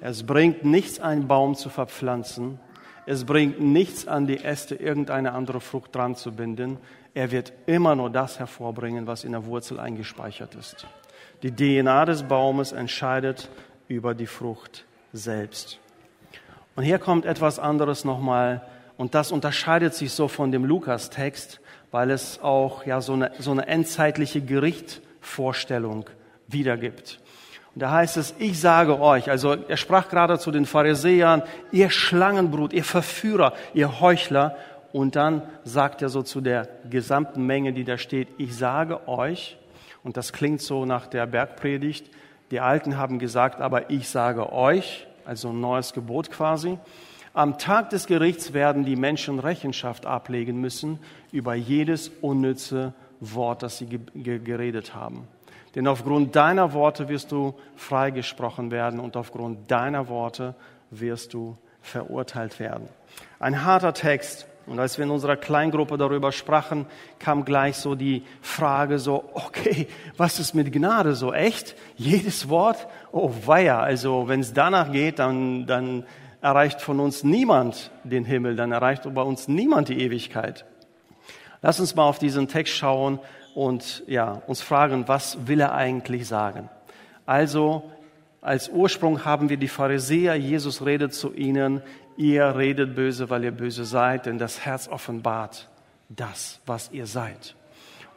Es 0.00 0.24
bringt 0.24 0.64
nichts, 0.64 1.00
einen 1.00 1.26
Baum 1.26 1.54
zu 1.54 1.70
verpflanzen. 1.70 2.60
Es 3.06 3.24
bringt 3.24 3.60
nichts, 3.60 4.06
an 4.06 4.26
die 4.26 4.44
Äste 4.44 4.74
irgendeine 4.74 5.32
andere 5.32 5.60
Frucht 5.60 5.94
dran 5.94 6.14
zu 6.14 6.32
binden. 6.32 6.78
Er 7.14 7.30
wird 7.30 7.52
immer 7.66 7.96
nur 7.96 8.10
das 8.10 8.38
hervorbringen, 8.38 9.06
was 9.06 9.24
in 9.24 9.32
der 9.32 9.44
Wurzel 9.46 9.80
eingespeichert 9.80 10.54
ist. 10.54 10.86
Die 11.42 11.50
DNA 11.50 12.04
des 12.04 12.22
Baumes 12.24 12.72
entscheidet 12.72 13.48
über 13.88 14.14
die 14.14 14.26
Frucht 14.26 14.84
selbst. 15.12 15.78
Und 16.76 16.84
hier 16.84 16.98
kommt 16.98 17.24
etwas 17.24 17.58
anderes 17.58 18.04
nochmal 18.04 18.62
und 18.96 19.14
das 19.14 19.32
unterscheidet 19.32 19.94
sich 19.94 20.12
so 20.12 20.28
von 20.28 20.52
dem 20.52 20.64
Lukas-Text, 20.64 21.60
weil 21.90 22.10
es 22.10 22.40
auch 22.40 22.84
ja 22.84 23.00
so 23.00 23.14
eine, 23.14 23.32
so 23.38 23.50
eine 23.50 23.66
endzeitliche 23.66 24.42
Gerichtvorstellung 24.42 26.04
wiedergibt. 26.46 27.20
Da 27.78 27.92
heißt 27.92 28.16
es, 28.16 28.34
ich 28.38 28.60
sage 28.60 29.00
euch, 29.00 29.30
also 29.30 29.54
er 29.54 29.76
sprach 29.76 30.08
gerade 30.08 30.40
zu 30.40 30.50
den 30.50 30.66
Pharisäern, 30.66 31.42
ihr 31.70 31.90
Schlangenbrut, 31.90 32.72
ihr 32.72 32.82
Verführer, 32.82 33.52
ihr 33.72 34.00
Heuchler. 34.00 34.56
Und 34.92 35.14
dann 35.14 35.42
sagt 35.62 36.02
er 36.02 36.08
so 36.08 36.22
zu 36.22 36.40
der 36.40 36.68
gesamten 36.90 37.46
Menge, 37.46 37.72
die 37.72 37.84
da 37.84 37.96
steht, 37.96 38.28
ich 38.38 38.56
sage 38.56 39.06
euch, 39.06 39.58
und 40.02 40.16
das 40.16 40.32
klingt 40.32 40.60
so 40.60 40.86
nach 40.86 41.06
der 41.06 41.26
Bergpredigt, 41.26 42.10
die 42.50 42.58
Alten 42.60 42.96
haben 42.96 43.20
gesagt, 43.20 43.60
aber 43.60 43.90
ich 43.90 44.08
sage 44.08 44.52
euch, 44.52 45.06
also 45.24 45.50
ein 45.50 45.60
neues 45.60 45.92
Gebot 45.92 46.30
quasi. 46.30 46.78
Am 47.34 47.58
Tag 47.58 47.90
des 47.90 48.06
Gerichts 48.06 48.54
werden 48.54 48.84
die 48.84 48.96
Menschen 48.96 49.38
Rechenschaft 49.38 50.04
ablegen 50.06 50.60
müssen 50.60 50.98
über 51.30 51.54
jedes 51.54 52.10
unnütze 52.22 52.94
Wort, 53.20 53.62
das 53.62 53.78
sie 53.78 54.00
geredet 54.14 54.94
haben. 54.94 55.28
Denn 55.78 55.86
aufgrund 55.86 56.34
deiner 56.34 56.72
Worte 56.72 57.08
wirst 57.08 57.30
du 57.30 57.54
freigesprochen 57.76 58.72
werden 58.72 58.98
und 58.98 59.16
aufgrund 59.16 59.70
deiner 59.70 60.08
Worte 60.08 60.56
wirst 60.90 61.34
du 61.34 61.56
verurteilt 61.82 62.58
werden. 62.58 62.88
Ein 63.38 63.64
harter 63.64 63.94
Text. 63.94 64.48
Und 64.66 64.80
als 64.80 64.98
wir 64.98 65.04
in 65.04 65.12
unserer 65.12 65.36
Kleingruppe 65.36 65.96
darüber 65.96 66.32
sprachen, 66.32 66.86
kam 67.20 67.44
gleich 67.44 67.76
so 67.76 67.94
die 67.94 68.24
Frage 68.42 68.98
so, 68.98 69.30
okay, 69.34 69.86
was 70.16 70.40
ist 70.40 70.52
mit 70.52 70.72
Gnade 70.72 71.14
so 71.14 71.32
echt? 71.32 71.76
Jedes 71.94 72.48
Wort? 72.48 72.88
Oh 73.12 73.30
weia, 73.46 73.78
also 73.78 74.26
wenn 74.26 74.40
es 74.40 74.52
danach 74.52 74.90
geht, 74.90 75.20
dann, 75.20 75.66
dann 75.66 76.06
erreicht 76.40 76.80
von 76.80 76.98
uns 76.98 77.22
niemand 77.22 77.92
den 78.02 78.24
Himmel, 78.24 78.56
dann 78.56 78.72
erreicht 78.72 79.04
bei 79.14 79.22
uns 79.22 79.46
niemand 79.46 79.90
die 79.90 80.00
Ewigkeit. 80.00 80.64
Lass 81.62 81.78
uns 81.78 81.94
mal 81.94 82.08
auf 82.08 82.18
diesen 82.18 82.48
Text 82.48 82.74
schauen 82.74 83.20
und 83.58 84.04
ja, 84.06 84.40
uns 84.46 84.60
fragen, 84.60 85.08
was 85.08 85.48
will 85.48 85.58
er 85.60 85.74
eigentlich 85.74 86.28
sagen? 86.28 86.68
Also, 87.26 87.90
als 88.40 88.68
Ursprung 88.68 89.24
haben 89.24 89.48
wir 89.48 89.56
die 89.56 89.66
Pharisäer, 89.66 90.36
Jesus 90.36 90.86
redet 90.86 91.12
zu 91.12 91.34
ihnen, 91.34 91.82
ihr 92.16 92.56
redet 92.56 92.94
böse, 92.94 93.30
weil 93.30 93.42
ihr 93.42 93.50
böse 93.50 93.84
seid, 93.84 94.26
denn 94.26 94.38
das 94.38 94.64
Herz 94.64 94.86
offenbart 94.86 95.68
das, 96.08 96.60
was 96.66 96.92
ihr 96.92 97.06
seid. 97.06 97.56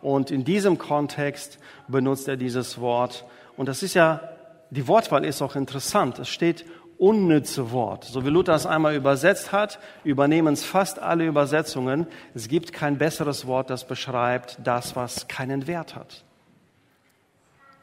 Und 0.03 0.29
in 0.29 0.43
diesem 0.43 0.77
Kontext 0.77 1.57
benutzt 1.87 2.27
er 2.27 2.37
dieses 2.37 2.79
Wort. 2.79 3.25
Und 3.57 3.65
das 3.65 3.81
ist 3.81 3.95
ja, 3.95 4.21
die 4.69 4.87
Wortwahl 4.87 5.25
ist 5.25 5.41
auch 5.41 5.55
interessant. 5.55 6.19
Es 6.19 6.29
steht 6.29 6.65
unnütze 7.01 7.71
Wort. 7.71 8.03
So 8.03 8.23
wie 8.23 8.29
Luther 8.29 8.53
es 8.53 8.67
einmal 8.67 8.95
übersetzt 8.95 9.51
hat, 9.51 9.79
übernehmen 10.03 10.53
es 10.53 10.63
fast 10.63 10.99
alle 10.99 11.25
Übersetzungen. 11.25 12.05
Es 12.35 12.47
gibt 12.47 12.73
kein 12.73 12.99
besseres 12.99 13.47
Wort, 13.47 13.71
das 13.71 13.87
beschreibt 13.87 14.59
das, 14.63 14.95
was 14.95 15.27
keinen 15.27 15.65
Wert 15.65 15.95
hat. 15.95 16.23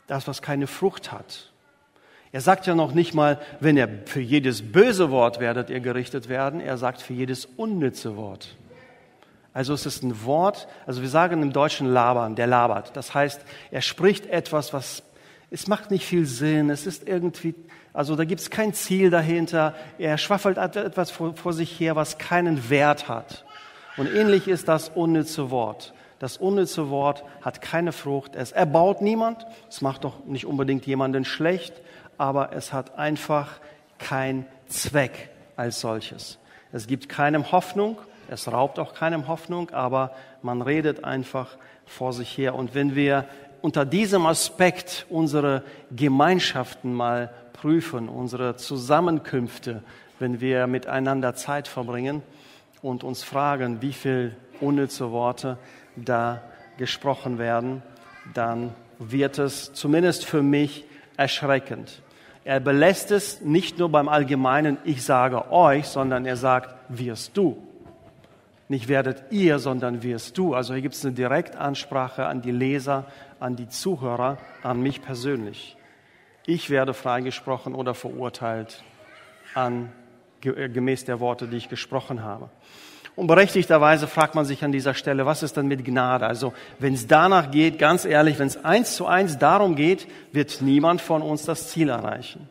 Das, 0.06 0.28
was 0.28 0.40
keine 0.40 0.68
Frucht 0.68 1.10
hat. 1.10 1.52
Er 2.30 2.40
sagt 2.40 2.66
ja 2.66 2.76
noch 2.76 2.92
nicht 2.92 3.12
mal, 3.12 3.40
wenn 3.58 3.76
er 3.76 3.88
für 4.06 4.20
jedes 4.20 4.70
böse 4.70 5.10
Wort 5.10 5.40
werdet 5.40 5.68
ihr 5.68 5.80
gerichtet 5.80 6.28
werden. 6.28 6.60
Er 6.60 6.78
sagt 6.78 7.02
für 7.02 7.12
jedes 7.12 7.44
unnütze 7.44 8.16
Wort. 8.16 8.56
Also 9.52 9.74
es 9.74 9.84
ist 9.84 10.04
ein 10.04 10.24
Wort, 10.24 10.68
also 10.86 11.02
wir 11.02 11.08
sagen 11.08 11.42
im 11.42 11.52
Deutschen 11.52 11.88
labern, 11.88 12.36
der 12.36 12.46
labert. 12.46 12.96
Das 12.96 13.14
heißt, 13.14 13.40
er 13.72 13.80
spricht 13.80 14.26
etwas, 14.26 14.72
was, 14.72 15.02
es 15.50 15.66
macht 15.66 15.90
nicht 15.90 16.04
viel 16.04 16.26
Sinn, 16.26 16.70
es 16.70 16.86
ist 16.86 17.08
irgendwie 17.08 17.56
also 17.98 18.14
da 18.14 18.24
gibt 18.24 18.40
es 18.40 18.48
kein 18.48 18.74
Ziel 18.74 19.10
dahinter. 19.10 19.74
Er 19.98 20.18
schwaffelt 20.18 20.56
etwas 20.56 21.10
vor, 21.10 21.34
vor 21.34 21.52
sich 21.52 21.80
her, 21.80 21.96
was 21.96 22.16
keinen 22.16 22.70
Wert 22.70 23.08
hat. 23.08 23.44
Und 23.96 24.06
ähnlich 24.06 24.46
ist 24.46 24.68
das 24.68 24.88
unnütze 24.90 25.50
Wort. 25.50 25.94
Das 26.20 26.36
unnütze 26.36 26.90
Wort 26.90 27.24
hat 27.42 27.60
keine 27.60 27.90
Frucht. 27.90 28.36
Es 28.36 28.52
erbaut 28.52 29.02
niemand. 29.02 29.44
Es 29.68 29.80
macht 29.80 30.04
doch 30.04 30.24
nicht 30.26 30.46
unbedingt 30.46 30.86
jemanden 30.86 31.24
schlecht, 31.24 31.74
aber 32.18 32.52
es 32.52 32.72
hat 32.72 32.96
einfach 32.96 33.48
keinen 33.98 34.46
Zweck 34.68 35.30
als 35.56 35.80
solches. 35.80 36.38
Es 36.70 36.86
gibt 36.86 37.08
keinem 37.08 37.50
Hoffnung. 37.50 37.98
Es 38.28 38.46
raubt 38.46 38.78
auch 38.78 38.94
keinem 38.94 39.26
Hoffnung, 39.26 39.70
aber 39.70 40.12
man 40.40 40.62
redet 40.62 41.02
einfach 41.02 41.56
vor 41.84 42.12
sich 42.12 42.38
her. 42.38 42.54
Und 42.54 42.76
wenn 42.76 42.94
wir 42.94 43.24
unter 43.60 43.84
diesem 43.84 44.24
Aspekt 44.26 45.04
unsere 45.10 45.64
Gemeinschaften 45.90 46.94
mal 46.94 47.34
prüfen, 47.60 48.08
unsere 48.08 48.56
Zusammenkünfte, 48.56 49.82
wenn 50.18 50.40
wir 50.40 50.66
miteinander 50.66 51.34
Zeit 51.34 51.66
verbringen 51.66 52.22
und 52.82 53.04
uns 53.04 53.22
fragen, 53.22 53.82
wie 53.82 53.92
viel 53.92 54.36
unnütze 54.60 55.10
Worte 55.10 55.58
da 55.96 56.40
gesprochen 56.76 57.38
werden, 57.38 57.82
dann 58.34 58.74
wird 58.98 59.38
es 59.38 59.72
zumindest 59.72 60.24
für 60.24 60.42
mich 60.42 60.84
erschreckend. 61.16 62.02
Er 62.44 62.60
belässt 62.60 63.10
es 63.10 63.40
nicht 63.40 63.78
nur 63.78 63.90
beim 63.90 64.08
allgemeinen 64.08 64.78
Ich 64.84 65.04
sage 65.04 65.50
euch, 65.50 65.86
sondern 65.86 66.26
er 66.26 66.36
sagt, 66.36 66.74
wirst 66.88 67.36
du. 67.36 67.62
Nicht 68.68 68.88
werdet 68.88 69.24
ihr, 69.30 69.58
sondern 69.58 70.02
wirst 70.02 70.38
du. 70.38 70.54
Also 70.54 70.74
hier 70.74 70.82
gibt 70.82 70.94
es 70.94 71.04
eine 71.04 71.14
Direktansprache 71.14 72.26
an 72.26 72.40
die 72.42 72.52
Leser, 72.52 73.06
an 73.40 73.56
die 73.56 73.68
Zuhörer, 73.68 74.38
an 74.62 74.80
mich 74.80 75.02
persönlich 75.02 75.77
ich 76.48 76.70
werde 76.70 76.94
freigesprochen 76.94 77.74
oder 77.74 77.94
verurteilt 77.94 78.82
an, 79.54 79.92
äh, 80.42 80.68
gemäß 80.70 81.04
der 81.04 81.20
Worte, 81.20 81.46
die 81.46 81.58
ich 81.58 81.68
gesprochen 81.68 82.22
habe. 82.22 82.48
Und 83.16 83.26
berechtigterweise 83.26 84.06
fragt 84.06 84.34
man 84.34 84.46
sich 84.46 84.64
an 84.64 84.72
dieser 84.72 84.94
Stelle, 84.94 85.26
was 85.26 85.42
ist 85.42 85.56
denn 85.56 85.66
mit 85.66 85.84
Gnade? 85.84 86.26
Also 86.26 86.54
wenn 86.78 86.94
es 86.94 87.06
danach 87.06 87.50
geht, 87.50 87.78
ganz 87.78 88.04
ehrlich, 88.04 88.38
wenn 88.38 88.46
es 88.46 88.64
eins 88.64 88.96
zu 88.96 89.06
eins 89.06 89.38
darum 89.38 89.76
geht, 89.76 90.06
wird 90.32 90.62
niemand 90.62 91.02
von 91.02 91.20
uns 91.20 91.44
das 91.44 91.68
Ziel 91.68 91.90
erreichen. 91.90 92.48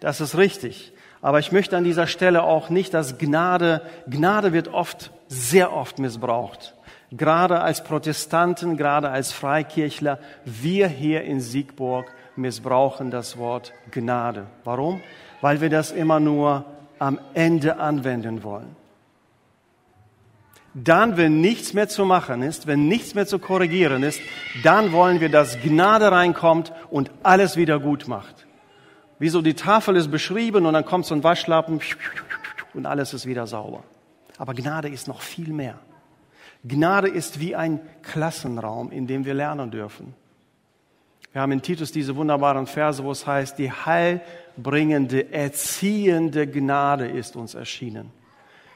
Das 0.00 0.20
ist 0.20 0.36
richtig. 0.36 0.92
Aber 1.22 1.38
ich 1.38 1.52
möchte 1.52 1.76
an 1.76 1.84
dieser 1.84 2.06
Stelle 2.06 2.42
auch 2.42 2.68
nicht, 2.68 2.94
dass 2.94 3.18
Gnade, 3.18 3.82
Gnade 4.08 4.52
wird 4.52 4.68
oft, 4.68 5.12
sehr 5.28 5.72
oft 5.72 5.98
missbraucht. 5.98 6.74
Gerade 7.12 7.60
als 7.60 7.84
Protestanten, 7.84 8.76
gerade 8.76 9.10
als 9.10 9.32
Freikirchler, 9.32 10.18
wir 10.44 10.88
hier 10.88 11.22
in 11.22 11.40
Siegburg 11.40 12.12
missbrauchen 12.36 13.10
das 13.10 13.38
Wort 13.38 13.72
Gnade. 13.90 14.46
Warum? 14.64 15.00
Weil 15.40 15.60
wir 15.60 15.70
das 15.70 15.90
immer 15.90 16.20
nur 16.20 16.64
am 16.98 17.18
Ende 17.34 17.78
anwenden 17.78 18.42
wollen. 18.42 18.76
Dann, 20.74 21.16
wenn 21.16 21.40
nichts 21.40 21.72
mehr 21.72 21.88
zu 21.88 22.04
machen 22.04 22.42
ist, 22.42 22.66
wenn 22.66 22.88
nichts 22.88 23.14
mehr 23.14 23.26
zu 23.26 23.38
korrigieren 23.38 24.02
ist, 24.02 24.20
dann 24.64 24.90
wollen 24.90 25.20
wir, 25.20 25.28
dass 25.28 25.60
Gnade 25.60 26.10
reinkommt 26.10 26.72
und 26.90 27.12
alles 27.22 27.56
wieder 27.56 27.78
gut 27.78 28.08
macht. 28.08 28.46
Wie 29.20 29.28
so 29.28 29.40
die 29.40 29.54
Tafel 29.54 29.94
ist 29.94 30.10
beschrieben 30.10 30.66
und 30.66 30.74
dann 30.74 30.84
kommt 30.84 31.06
so 31.06 31.14
ein 31.14 31.22
Waschlappen 31.22 31.80
und 32.74 32.86
alles 32.86 33.14
ist 33.14 33.26
wieder 33.26 33.46
sauber. 33.46 33.84
Aber 34.36 34.52
Gnade 34.52 34.88
ist 34.88 35.06
noch 35.06 35.22
viel 35.22 35.52
mehr. 35.52 35.78
Gnade 36.64 37.08
ist 37.08 37.38
wie 37.38 37.54
ein 37.54 37.80
Klassenraum, 38.02 38.90
in 38.90 39.06
dem 39.06 39.24
wir 39.24 39.34
lernen 39.34 39.70
dürfen. 39.70 40.14
Wir 41.34 41.40
haben 41.40 41.50
in 41.50 41.62
Titus 41.62 41.90
diese 41.90 42.14
wunderbaren 42.14 42.68
Verse, 42.68 43.02
wo 43.02 43.10
es 43.10 43.26
heißt, 43.26 43.58
die 43.58 43.72
heilbringende, 43.72 45.32
erziehende 45.32 46.46
Gnade 46.46 47.08
ist 47.08 47.34
uns 47.34 47.54
erschienen. 47.54 48.12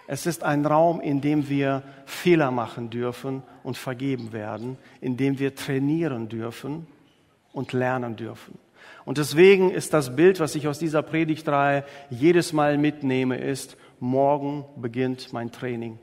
Es 0.08 0.26
ist 0.26 0.42
ein 0.42 0.66
Raum, 0.66 1.00
in 1.00 1.20
dem 1.20 1.48
wir 1.48 1.84
Fehler 2.04 2.50
machen 2.50 2.90
dürfen 2.90 3.44
und 3.62 3.76
vergeben 3.76 4.32
werden, 4.32 4.76
in 5.00 5.16
dem 5.16 5.38
wir 5.38 5.54
trainieren 5.54 6.28
dürfen 6.28 6.88
und 7.52 7.72
lernen 7.72 8.16
dürfen. 8.16 8.58
Und 9.04 9.18
deswegen 9.18 9.70
ist 9.70 9.94
das 9.94 10.16
Bild, 10.16 10.40
was 10.40 10.56
ich 10.56 10.66
aus 10.66 10.80
dieser 10.80 11.02
Predigtreihe 11.02 11.84
jedes 12.10 12.52
Mal 12.52 12.76
mitnehme, 12.76 13.36
ist, 13.36 13.76
morgen 14.00 14.64
beginnt 14.74 15.32
mein 15.32 15.52
Training. 15.52 16.00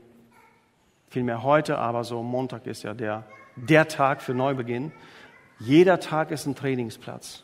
Vielmehr 1.10 1.42
heute, 1.42 1.76
aber 1.76 2.02
so 2.02 2.22
Montag 2.22 2.66
ist 2.66 2.82
ja 2.82 2.94
der, 2.94 3.24
der 3.56 3.88
Tag 3.88 4.22
für 4.22 4.32
Neubeginn. 4.32 4.92
Jeder 5.58 6.00
Tag 6.00 6.30
ist 6.30 6.46
ein 6.46 6.54
Trainingsplatz. 6.54 7.42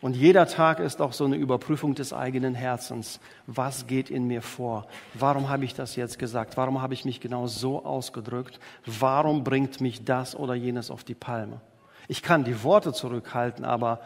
Und 0.00 0.14
jeder 0.14 0.46
Tag 0.46 0.78
ist 0.78 1.00
auch 1.00 1.12
so 1.12 1.24
eine 1.24 1.36
Überprüfung 1.36 1.94
des 1.94 2.12
eigenen 2.12 2.54
Herzens. 2.54 3.18
Was 3.46 3.86
geht 3.86 4.10
in 4.10 4.26
mir 4.26 4.42
vor? 4.42 4.86
Warum 5.14 5.48
habe 5.48 5.64
ich 5.64 5.74
das 5.74 5.96
jetzt 5.96 6.18
gesagt? 6.18 6.56
Warum 6.56 6.82
habe 6.82 6.94
ich 6.94 7.04
mich 7.04 7.20
genau 7.20 7.46
so 7.46 7.84
ausgedrückt? 7.84 8.60
Warum 8.84 9.42
bringt 9.42 9.80
mich 9.80 10.04
das 10.04 10.36
oder 10.36 10.54
jenes 10.54 10.90
auf 10.90 11.02
die 11.02 11.14
Palme? 11.14 11.60
Ich 12.08 12.22
kann 12.22 12.44
die 12.44 12.62
Worte 12.62 12.92
zurückhalten, 12.92 13.64
aber 13.64 14.00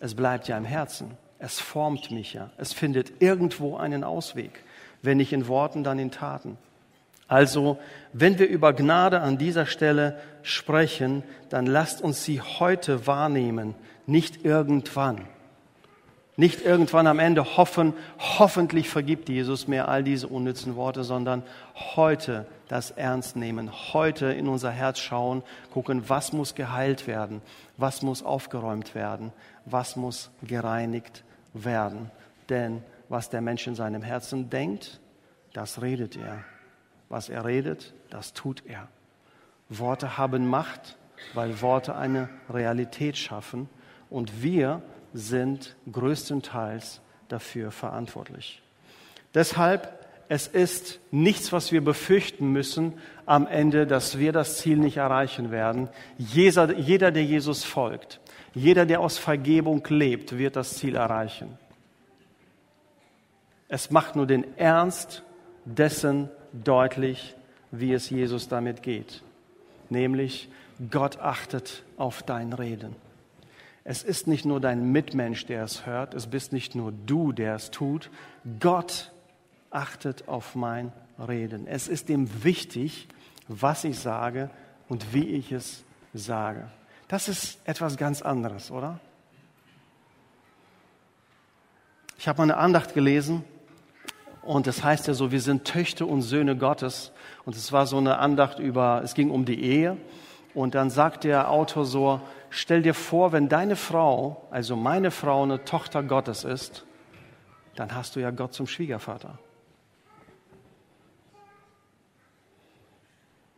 es 0.00 0.14
bleibt 0.14 0.48
ja 0.48 0.56
im 0.56 0.64
Herzen. 0.64 1.16
Es 1.38 1.60
formt 1.60 2.10
mich 2.10 2.32
ja. 2.32 2.50
Es 2.56 2.72
findet 2.72 3.20
irgendwo 3.22 3.76
einen 3.76 4.02
Ausweg. 4.02 4.64
Wenn 5.02 5.18
nicht 5.18 5.32
in 5.32 5.46
Worten, 5.46 5.84
dann 5.84 5.98
in 5.98 6.10
Taten. 6.10 6.56
Also, 7.28 7.78
wenn 8.12 8.38
wir 8.38 8.48
über 8.48 8.72
Gnade 8.72 9.20
an 9.20 9.38
dieser 9.38 9.66
Stelle 9.66 10.18
sprechen, 10.42 11.22
dann 11.48 11.66
lasst 11.66 12.00
uns 12.00 12.24
sie 12.24 12.40
heute 12.40 13.06
wahrnehmen, 13.06 13.74
nicht 14.06 14.44
irgendwann. 14.44 15.26
Nicht 16.38 16.64
irgendwann 16.64 17.06
am 17.06 17.18
Ende 17.18 17.56
hoffen, 17.56 17.94
hoffentlich 18.18 18.90
vergibt 18.90 19.30
Jesus 19.30 19.68
mir 19.68 19.88
all 19.88 20.04
diese 20.04 20.28
unnützen 20.28 20.76
Worte, 20.76 21.02
sondern 21.02 21.42
heute 21.96 22.46
das 22.68 22.90
ernst 22.90 23.36
nehmen, 23.36 23.70
heute 23.94 24.26
in 24.26 24.46
unser 24.46 24.70
Herz 24.70 24.98
schauen, 24.98 25.42
gucken, 25.72 26.08
was 26.08 26.34
muss 26.34 26.54
geheilt 26.54 27.06
werden, 27.06 27.40
was 27.78 28.02
muss 28.02 28.22
aufgeräumt 28.22 28.94
werden, 28.94 29.32
was 29.64 29.96
muss 29.96 30.30
gereinigt 30.46 31.24
werden. 31.54 32.10
Denn 32.50 32.82
was 33.08 33.30
der 33.30 33.40
Mensch 33.40 33.66
in 33.66 33.74
seinem 33.74 34.02
Herzen 34.02 34.50
denkt, 34.50 35.00
das 35.54 35.80
redet 35.80 36.16
er. 36.16 36.44
Was 37.08 37.28
er 37.28 37.44
redet, 37.44 37.94
das 38.10 38.32
tut 38.32 38.64
er. 38.66 38.88
Worte 39.68 40.18
haben 40.18 40.46
Macht, 40.48 40.96
weil 41.34 41.60
Worte 41.60 41.94
eine 41.96 42.28
Realität 42.50 43.16
schaffen 43.16 43.68
und 44.10 44.42
wir 44.42 44.82
sind 45.12 45.76
größtenteils 45.90 47.00
dafür 47.28 47.70
verantwortlich. 47.70 48.62
Deshalb, 49.34 50.04
es 50.28 50.46
ist 50.46 51.00
nichts, 51.10 51.52
was 51.52 51.72
wir 51.72 51.84
befürchten 51.84 52.52
müssen 52.52 52.94
am 53.26 53.46
Ende, 53.46 53.86
dass 53.86 54.18
wir 54.18 54.32
das 54.32 54.58
Ziel 54.58 54.76
nicht 54.76 54.96
erreichen 54.96 55.50
werden. 55.50 55.88
Jeder, 56.18 56.66
der 56.66 57.24
Jesus 57.24 57.64
folgt, 57.64 58.20
jeder, 58.54 58.86
der 58.86 59.00
aus 59.00 59.18
Vergebung 59.18 59.84
lebt, 59.88 60.38
wird 60.38 60.56
das 60.56 60.74
Ziel 60.74 60.96
erreichen. 60.96 61.58
Es 63.68 63.90
macht 63.90 64.16
nur 64.16 64.26
den 64.26 64.56
Ernst 64.56 65.22
dessen 65.64 66.30
deutlich, 66.64 67.34
wie 67.70 67.92
es 67.92 68.10
Jesus 68.10 68.48
damit 68.48 68.82
geht. 68.82 69.22
Nämlich, 69.90 70.48
Gott 70.90 71.18
achtet 71.18 71.82
auf 71.96 72.22
dein 72.22 72.52
Reden. 72.52 72.94
Es 73.84 74.02
ist 74.02 74.26
nicht 74.26 74.44
nur 74.44 74.60
dein 74.60 74.90
Mitmensch, 74.90 75.46
der 75.46 75.62
es 75.62 75.86
hört, 75.86 76.14
es 76.14 76.26
bist 76.26 76.52
nicht 76.52 76.74
nur 76.74 76.92
du, 76.92 77.32
der 77.32 77.54
es 77.54 77.70
tut. 77.70 78.10
Gott 78.58 79.12
achtet 79.70 80.28
auf 80.28 80.54
mein 80.54 80.92
Reden. 81.18 81.66
Es 81.66 81.86
ist 81.86 82.10
ihm 82.10 82.44
wichtig, 82.44 83.08
was 83.48 83.84
ich 83.84 83.98
sage 83.98 84.50
und 84.88 85.14
wie 85.14 85.24
ich 85.24 85.52
es 85.52 85.84
sage. 86.12 86.68
Das 87.08 87.28
ist 87.28 87.60
etwas 87.64 87.96
ganz 87.96 88.22
anderes, 88.22 88.70
oder? 88.70 88.98
Ich 92.18 92.26
habe 92.26 92.38
mal 92.38 92.44
eine 92.44 92.56
Andacht 92.56 92.94
gelesen 92.94 93.44
und 94.46 94.66
das 94.66 94.84
heißt 94.84 95.08
ja 95.08 95.14
so, 95.14 95.32
wir 95.32 95.40
sind 95.40 95.64
Töchter 95.64 96.06
und 96.06 96.22
Söhne 96.22 96.56
Gottes. 96.56 97.12
Und 97.44 97.56
es 97.56 97.72
war 97.72 97.86
so 97.86 97.98
eine 97.98 98.18
Andacht 98.18 98.58
über, 98.58 99.00
es 99.02 99.14
ging 99.14 99.30
um 99.30 99.44
die 99.44 99.60
Ehe. 99.60 99.96
Und 100.54 100.74
dann 100.74 100.88
sagt 100.88 101.24
der 101.24 101.50
Autor 101.50 101.84
so, 101.84 102.20
stell 102.48 102.82
dir 102.82 102.94
vor, 102.94 103.32
wenn 103.32 103.48
deine 103.48 103.76
Frau, 103.76 104.46
also 104.50 104.76
meine 104.76 105.10
Frau, 105.10 105.42
eine 105.42 105.64
Tochter 105.64 106.02
Gottes 106.02 106.44
ist, 106.44 106.84
dann 107.74 107.94
hast 107.94 108.16
du 108.16 108.20
ja 108.20 108.30
Gott 108.30 108.54
zum 108.54 108.66
Schwiegervater. 108.66 109.38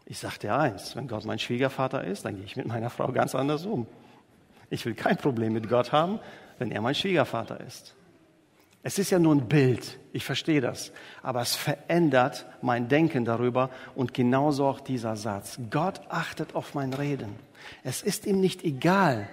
Ich 0.07 0.19
sagte 0.19 0.55
eins, 0.55 0.97
wenn 0.97 1.07
Gott 1.07 1.27
mein 1.27 1.39
Schwiegervater 1.39 2.03
ist, 2.03 2.25
dann 2.25 2.37
gehe 2.37 2.45
ich 2.45 2.57
mit 2.57 2.67
meiner 2.67 2.89
Frau 2.89 3.13
ganz 3.13 3.35
anders 3.35 3.67
um. 3.67 3.87
Ich 4.71 4.87
will 4.87 4.95
kein 4.95 5.19
Problem 5.19 5.53
mit 5.53 5.69
Gott 5.69 5.93
haben, 5.93 6.19
wenn 6.59 6.71
er 6.71 6.81
mein 6.81 6.95
Schwiegervater 6.95 7.61
ist. 7.61 7.95
Es 8.89 8.99
ist 8.99 9.11
ja 9.11 9.19
nur 9.19 9.35
ein 9.35 9.49
Bild, 9.49 9.99
ich 10.15 10.25
verstehe 10.25 10.63
das, 10.63 10.93
aber 11.23 11.43
es 11.43 11.55
verändert 11.55 12.47
mein 12.63 12.89
Denken 12.89 13.27
darüber 13.27 13.69
und 13.95 14.15
genauso 14.15 14.67
auch 14.67 14.81
dieser 14.81 15.15
Satz. 15.15 15.59
Gott 15.69 16.01
achtet 16.09 16.55
auf 16.55 16.75
mein 16.75 16.95
Reden. 16.95 17.37
Es 17.85 18.01
ist 18.01 18.25
ihm 18.25 18.41
nicht 18.41 18.65
egal, 18.65 19.29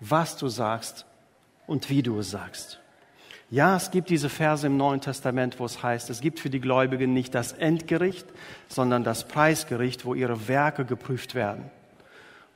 was 0.00 0.36
du 0.36 0.48
sagst 0.48 1.06
und 1.66 1.88
wie 1.88 2.02
du 2.02 2.18
es 2.18 2.32
sagst. 2.32 2.82
Ja, 3.48 3.76
es 3.76 3.90
gibt 3.92 4.10
diese 4.10 4.28
Verse 4.28 4.66
im 4.66 4.76
Neuen 4.76 5.00
Testament, 5.00 5.58
wo 5.58 5.64
es 5.64 5.82
heißt, 5.82 6.10
es 6.10 6.20
gibt 6.20 6.38
für 6.38 6.50
die 6.50 6.60
Gläubigen 6.60 7.14
nicht 7.14 7.34
das 7.34 7.54
Endgericht, 7.54 8.26
sondern 8.68 9.04
das 9.04 9.26
Preisgericht, 9.26 10.04
wo 10.04 10.12
ihre 10.12 10.48
Werke 10.48 10.84
geprüft 10.84 11.34
werden 11.34 11.70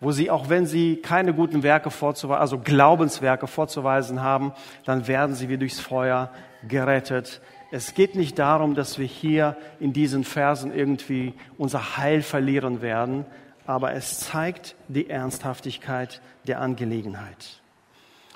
wo 0.01 0.13
sie, 0.13 0.31
auch 0.31 0.49
wenn 0.49 0.67
sie 0.67 0.97
keine 0.97 1.33
guten 1.33 1.63
Werke 1.63 1.91
vorzuweisen, 1.91 2.41
also 2.41 2.59
Glaubenswerke 2.59 3.47
vorzuweisen 3.47 4.23
haben, 4.23 4.53
dann 4.85 5.07
werden 5.09 5.35
sie 5.35 5.49
wie 5.49 5.57
durchs 5.57 5.81
Feuer 5.81 6.31
gerettet. 6.69 7.41
Es 7.71 7.95
geht 7.95 8.15
nicht 8.15 8.39
darum, 8.39 8.75
dass 8.75 8.99
wir 8.99 9.07
hier 9.07 9.57
in 9.81 9.93
diesen 9.93 10.25
Versen 10.25 10.73
irgendwie 10.75 11.35
unser 11.59 11.97
Heil 11.97 12.23
verlieren 12.23 12.83
werden, 12.83 13.25
aber 13.67 13.93
es 13.93 14.21
zeigt 14.21 14.77
die 14.89 15.11
Ernsthaftigkeit 15.11 16.21
der 16.47 16.61
Angelegenheit. 16.61 17.61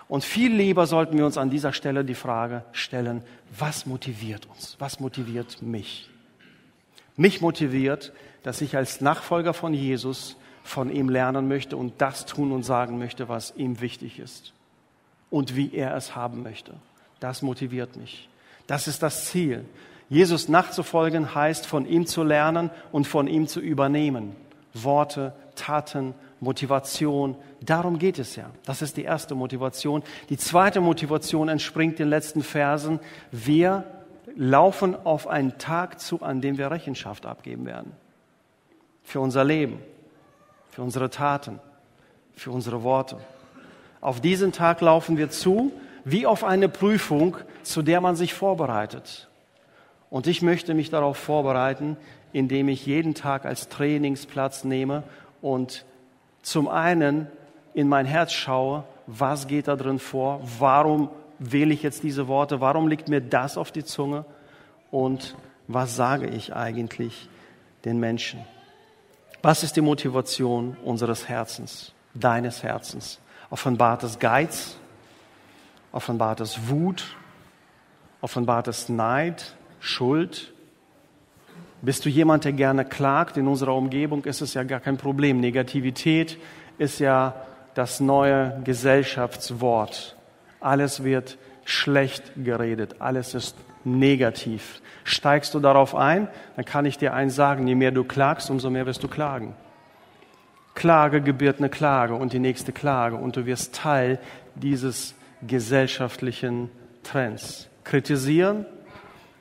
Und 0.08 0.24
viel 0.24 0.52
lieber 0.52 0.86
sollten 0.86 1.16
wir 1.16 1.24
uns 1.24 1.38
an 1.38 1.50
dieser 1.50 1.72
Stelle 1.72 2.04
die 2.04 2.16
Frage 2.16 2.64
stellen, 2.72 3.22
was 3.56 3.86
motiviert 3.86 4.46
uns? 4.46 4.74
Was 4.80 4.98
motiviert 4.98 5.62
mich? 5.62 6.10
Mich 7.16 7.40
motiviert, 7.40 8.12
dass 8.42 8.60
ich 8.60 8.76
als 8.76 9.00
Nachfolger 9.00 9.54
von 9.54 9.72
Jesus 9.72 10.36
von 10.70 10.88
ihm 10.88 11.08
lernen 11.08 11.48
möchte 11.48 11.76
und 11.76 11.94
das 11.98 12.26
tun 12.26 12.52
und 12.52 12.62
sagen 12.62 12.96
möchte, 12.96 13.28
was 13.28 13.52
ihm 13.56 13.80
wichtig 13.80 14.20
ist 14.20 14.52
und 15.28 15.56
wie 15.56 15.74
er 15.74 15.96
es 15.96 16.14
haben 16.14 16.44
möchte. 16.44 16.74
Das 17.18 17.42
motiviert 17.42 17.96
mich. 17.96 18.28
Das 18.68 18.86
ist 18.86 19.02
das 19.02 19.26
Ziel. 19.26 19.64
Jesus 20.08 20.48
nachzufolgen 20.48 21.34
heißt, 21.34 21.66
von 21.66 21.86
ihm 21.86 22.06
zu 22.06 22.22
lernen 22.22 22.70
und 22.92 23.08
von 23.08 23.26
ihm 23.26 23.48
zu 23.48 23.58
übernehmen. 23.58 24.36
Worte, 24.72 25.32
Taten, 25.56 26.14
Motivation, 26.38 27.34
darum 27.60 27.98
geht 27.98 28.20
es 28.20 28.36
ja. 28.36 28.48
Das 28.64 28.80
ist 28.80 28.96
die 28.96 29.02
erste 29.02 29.34
Motivation. 29.34 30.04
Die 30.28 30.38
zweite 30.38 30.80
Motivation 30.80 31.48
entspringt 31.48 31.98
den 31.98 32.08
letzten 32.08 32.44
Versen. 32.44 33.00
Wir 33.32 33.84
laufen 34.36 34.94
auf 35.04 35.26
einen 35.26 35.58
Tag 35.58 35.98
zu, 35.98 36.22
an 36.22 36.40
dem 36.40 36.58
wir 36.58 36.70
Rechenschaft 36.70 37.26
abgeben 37.26 37.66
werden. 37.66 37.90
Für 39.02 39.18
unser 39.18 39.42
Leben 39.42 39.80
für 40.70 40.82
unsere 40.82 41.10
Taten, 41.10 41.60
für 42.34 42.50
unsere 42.50 42.82
Worte. 42.82 43.18
Auf 44.00 44.20
diesen 44.20 44.52
Tag 44.52 44.80
laufen 44.80 45.16
wir 45.16 45.30
zu, 45.30 45.72
wie 46.04 46.26
auf 46.26 46.44
eine 46.44 46.68
Prüfung, 46.68 47.36
zu 47.62 47.82
der 47.82 48.00
man 48.00 48.16
sich 48.16 48.32
vorbereitet. 48.34 49.28
Und 50.08 50.26
ich 50.26 50.42
möchte 50.42 50.74
mich 50.74 50.90
darauf 50.90 51.16
vorbereiten, 51.16 51.96
indem 52.32 52.68
ich 52.68 52.86
jeden 52.86 53.14
Tag 53.14 53.44
als 53.44 53.68
Trainingsplatz 53.68 54.64
nehme 54.64 55.02
und 55.42 55.84
zum 56.42 56.68
einen 56.68 57.26
in 57.74 57.88
mein 57.88 58.06
Herz 58.06 58.32
schaue, 58.32 58.84
was 59.06 59.46
geht 59.46 59.68
da 59.68 59.76
drin 59.76 59.98
vor, 59.98 60.40
warum 60.58 61.10
wähle 61.38 61.74
ich 61.74 61.82
jetzt 61.82 62.02
diese 62.02 62.28
Worte, 62.28 62.60
warum 62.60 62.88
liegt 62.88 63.08
mir 63.08 63.20
das 63.20 63.56
auf 63.56 63.72
die 63.72 63.84
Zunge 63.84 64.24
und 64.90 65.36
was 65.68 65.96
sage 65.96 66.26
ich 66.26 66.54
eigentlich 66.54 67.28
den 67.84 67.98
Menschen. 67.98 68.40
Was 69.42 69.62
ist 69.62 69.76
die 69.76 69.80
Motivation 69.80 70.76
unseres 70.84 71.28
Herzens, 71.28 71.92
deines 72.14 72.62
Herzens? 72.62 73.18
Offenbart 73.50 74.02
es 74.02 74.18
Geiz 74.18 74.76
Offenbart 75.92 76.40
es 76.40 76.68
Wut? 76.68 77.16
Offenbart 78.20 78.68
es 78.68 78.88
Neid, 78.88 79.56
Schuld? 79.80 80.52
Bist 81.82 82.04
du 82.04 82.08
jemand, 82.08 82.44
der 82.44 82.52
gerne 82.52 82.84
klagt? 82.84 83.36
In 83.36 83.48
unserer 83.48 83.74
Umgebung 83.74 84.24
ist 84.24 84.42
es 84.42 84.54
ja 84.54 84.62
gar 84.62 84.80
kein 84.80 84.98
Problem. 84.98 85.40
Negativität 85.40 86.38
ist 86.78 87.00
ja 87.00 87.34
das 87.74 88.00
neue 88.00 88.60
Gesellschaftswort. 88.64 90.16
Alles 90.60 91.02
wird 91.02 91.38
schlecht 91.64 92.32
geredet, 92.36 92.96
alles 93.00 93.34
ist 93.34 93.56
negativ. 93.84 94.80
Steigst 95.04 95.54
du 95.54 95.60
darauf 95.60 95.94
ein, 95.94 96.28
dann 96.56 96.64
kann 96.64 96.84
ich 96.84 96.98
dir 96.98 97.14
eins 97.14 97.34
sagen, 97.34 97.66
je 97.66 97.74
mehr 97.74 97.90
du 97.90 98.04
klagst, 98.04 98.50
umso 98.50 98.70
mehr 98.70 98.86
wirst 98.86 99.02
du 99.02 99.08
klagen. 99.08 99.54
Klage 100.74 101.20
gebiert 101.20 101.58
eine 101.58 101.68
Klage 101.68 102.14
und 102.14 102.32
die 102.32 102.38
nächste 102.38 102.72
Klage 102.72 103.16
und 103.16 103.36
du 103.36 103.46
wirst 103.46 103.74
Teil 103.74 104.18
dieses 104.54 105.14
gesellschaftlichen 105.46 106.70
Trends. 107.02 107.68
Kritisieren, 107.84 108.66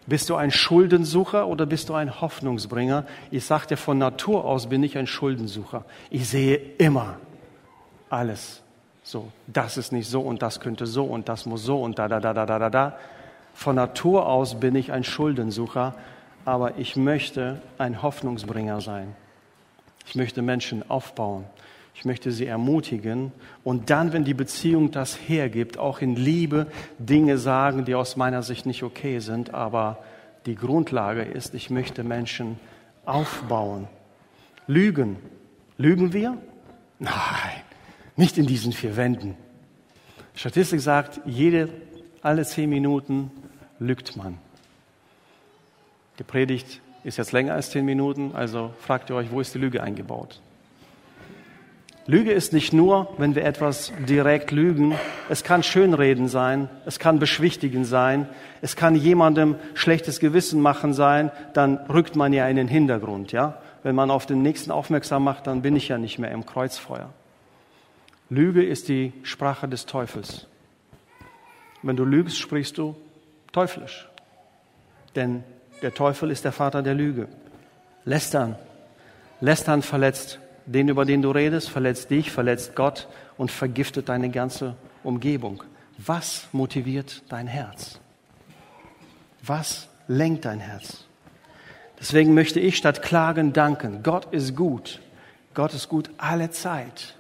bist 0.08 0.30
du 0.30 0.36
ein 0.36 0.50
Schuldensucher 0.50 1.48
oder 1.48 1.66
bist 1.66 1.90
du 1.90 1.94
ein 1.94 2.20
Hoffnungsbringer? 2.20 3.06
Ich 3.30 3.46
sage 3.46 3.68
dir, 3.68 3.78
von 3.78 4.00
Natur 4.00 4.44
aus 4.44 4.68
bin 4.68 4.82
ich 4.82 4.98
ein 4.98 5.06
Schuldensucher. 5.06 5.86
Ich 6.10 6.28
sehe 6.28 6.56
immer 6.78 7.18
alles 8.10 8.64
so. 9.04 9.32
Das 9.48 9.78
ist 9.78 9.92
nicht 9.92 10.10
so 10.10 10.22
und 10.22 10.42
das 10.42 10.60
könnte 10.60 10.88
so 10.88 11.06
und 11.06 11.30
das 11.30 11.46
muss 11.46 11.64
so 11.64 11.82
und 11.82 12.00
da, 12.00 12.08
da, 12.08 12.20
da, 12.20 12.34
da, 12.34 12.46
da, 12.46 12.60
da, 12.60 12.70
da. 12.70 12.98
Von 13.54 13.76
Natur 13.76 14.28
aus 14.28 14.60
bin 14.60 14.76
ich 14.76 14.92
ein 14.92 15.04
Schuldensucher, 15.04 15.96
aber 16.46 16.78
ich 16.78 16.96
möchte 16.96 17.62
ein 17.78 18.02
Hoffnungsbringer 18.02 18.82
sein. 18.82 19.16
Ich 20.06 20.16
möchte 20.16 20.42
Menschen 20.42 20.90
aufbauen. 20.90 21.46
Ich 21.94 22.06
möchte 22.06 22.32
sie 22.32 22.46
ermutigen 22.46 23.34
und 23.66 23.90
dann, 23.90 24.14
wenn 24.14 24.24
die 24.24 24.34
Beziehung 24.34 24.92
das 24.92 25.16
hergibt, 25.28 25.78
auch 25.78 26.00
in 26.00 26.16
Liebe 26.16 26.68
Dinge 26.98 27.38
sagen, 27.38 27.84
die 27.84 27.94
aus 27.94 28.16
meiner 28.16 28.42
Sicht 28.42 28.66
nicht 28.66 28.84
okay 28.84 29.20
sind, 29.20 29.54
aber 29.54 29.98
die 30.46 30.56
Grundlage 30.56 31.24
ist, 31.24 31.54
ich 31.54 31.70
möchte 31.70 32.06
Menschen 32.06 32.58
aufbauen. 33.04 33.90
Lügen. 34.66 35.18
Lügen 35.78 36.14
wir? 36.14 36.38
Nein, 37.00 37.12
nicht 38.16 38.38
in 38.38 38.48
diesen 38.48 38.72
vier 38.72 38.96
Wänden. 38.96 39.36
Statistik 40.36 40.80
sagt, 40.80 41.20
jede, 41.26 41.70
alle 42.22 42.46
zehn 42.46 42.70
Minuten 42.70 43.30
lügt 43.80 44.16
man. 44.18 44.38
Die 46.20 46.24
Predigt 46.24 46.82
ist 47.04 47.18
jetzt 47.18 47.32
länger 47.32 47.54
als 47.54 47.72
zehn 47.72 47.86
Minuten, 47.86 48.32
also 48.34 48.74
fragt 48.80 49.10
ihr 49.10 49.16
euch, 49.16 49.32
wo 49.32 49.40
ist 49.40 49.56
die 49.56 49.60
Lüge 49.60 49.82
eingebaut? 49.82 50.42
Lüge 52.06 52.32
ist 52.32 52.54
nicht 52.54 52.74
nur, 52.74 53.14
wenn 53.20 53.36
wir 53.36 53.46
etwas 53.46 53.94
direkt 54.08 54.50
lügen. 54.50 54.96
Es 55.30 55.44
kann 55.44 55.62
Schönreden 55.62 56.28
sein, 56.28 56.68
es 56.86 56.98
kann 56.98 57.20
Beschwichtigen 57.20 57.86
sein, 57.86 58.28
es 58.62 58.76
kann 58.76 58.96
jemandem 58.96 59.56
schlechtes 59.76 60.20
Gewissen 60.20 60.60
machen 60.60 60.94
sein, 60.94 61.32
dann 61.54 61.78
rückt 61.88 62.16
man 62.16 62.34
ja 62.34 62.48
in 62.48 62.56
den 62.56 62.68
Hintergrund, 62.68 63.32
ja? 63.32 63.62
Wenn 63.84 63.96
man 63.96 64.12
auf 64.12 64.26
den 64.26 64.42
Nächsten 64.42 64.72
aufmerksam 64.72 65.24
macht, 65.24 65.48
dann 65.48 65.62
bin 65.62 65.76
ich 65.76 65.88
ja 65.88 65.98
nicht 65.98 66.20
mehr 66.20 66.32
im 66.32 66.46
Kreuzfeuer. 66.46 67.14
Lüge 68.30 68.66
ist 68.66 68.90
die 68.90 69.14
Sprache 69.24 69.68
des 69.68 69.86
Teufels. 69.86 70.48
Wenn 71.82 71.96
du 71.96 72.04
lügst, 72.04 72.40
sprichst 72.40 72.78
du 72.78 72.96
teuflisch. 73.52 74.08
Denn 75.16 75.44
der 75.82 75.94
Teufel 75.94 76.32
ist 76.32 76.46
der 76.46 76.52
Vater 76.52 76.82
der 76.82 76.94
Lüge. 76.94 77.28
Lästern. 78.06 78.56
Lästern 79.42 79.82
verletzt 79.82 80.40
den, 80.66 80.90
über 80.90 81.06
den 81.06 81.22
du 81.22 81.32
redest, 81.32 81.70
verletzt 81.70 82.10
dich, 82.12 82.32
verletzt 82.32 82.76
Gott 82.76 83.08
und 83.38 83.52
vergiftet 83.52 84.10
deine 84.10 84.30
ganze 84.30 84.76
Umgebung. 85.04 85.64
Was 85.98 86.48
motiviert 86.52 87.24
dein 87.30 87.48
Herz? 87.48 88.00
Was 89.42 89.88
lenkt 90.08 90.46
dein 90.46 90.60
Herz? 90.60 91.06
Deswegen 92.00 92.34
möchte 92.34 92.60
ich 92.60 92.78
statt 92.78 93.02
Klagen 93.02 93.52
danken. 93.52 94.04
Gott 94.04 94.32
ist 94.32 94.56
gut. 94.56 95.02
Gott 95.54 95.74
ist 95.74 95.90
gut 95.90 96.10
alle 96.18 96.52
Zeit. 96.52 97.16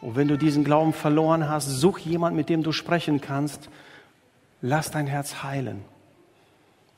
Und 0.00 0.14
wenn 0.14 0.28
du 0.28 0.36
diesen 0.36 0.62
Glauben 0.62 0.92
verloren 0.92 1.48
hast, 1.48 1.66
such 1.68 1.98
jemand, 1.98 2.36
mit 2.36 2.48
dem 2.48 2.62
du 2.62 2.70
sprechen 2.70 3.20
kannst. 3.20 3.68
Lass 4.60 4.90
dein 4.90 5.06
Herz 5.06 5.42
heilen. 5.42 5.84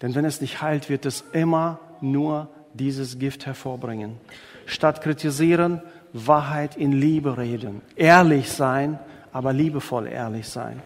Denn 0.02 0.14
wenn 0.14 0.24
es 0.24 0.40
nicht 0.40 0.62
heilt, 0.62 0.88
wird 0.88 1.04
es 1.04 1.24
immer 1.32 1.78
nur 2.00 2.48
dieses 2.74 3.18
Gift 3.18 3.44
hervorbringen 3.46 4.16
statt 4.70 5.02
kritisieren, 5.02 5.82
Wahrheit 6.12 6.76
in 6.76 6.92
Liebe 6.92 7.36
reden. 7.36 7.82
Ehrlich 7.96 8.50
sein, 8.50 8.98
aber 9.32 9.52
liebevoll 9.52 10.06
ehrlich 10.06 10.48
sein. 10.48 10.82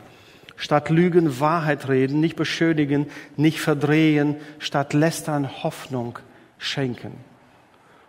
Statt 0.56 0.90
Lügen 0.90 1.40
Wahrheit 1.40 1.88
reden, 1.88 2.20
nicht 2.20 2.36
beschönigen, 2.36 3.06
nicht 3.36 3.60
verdrehen, 3.60 4.36
statt 4.58 4.92
lästern 4.92 5.62
Hoffnung 5.62 6.18
schenken. 6.58 7.12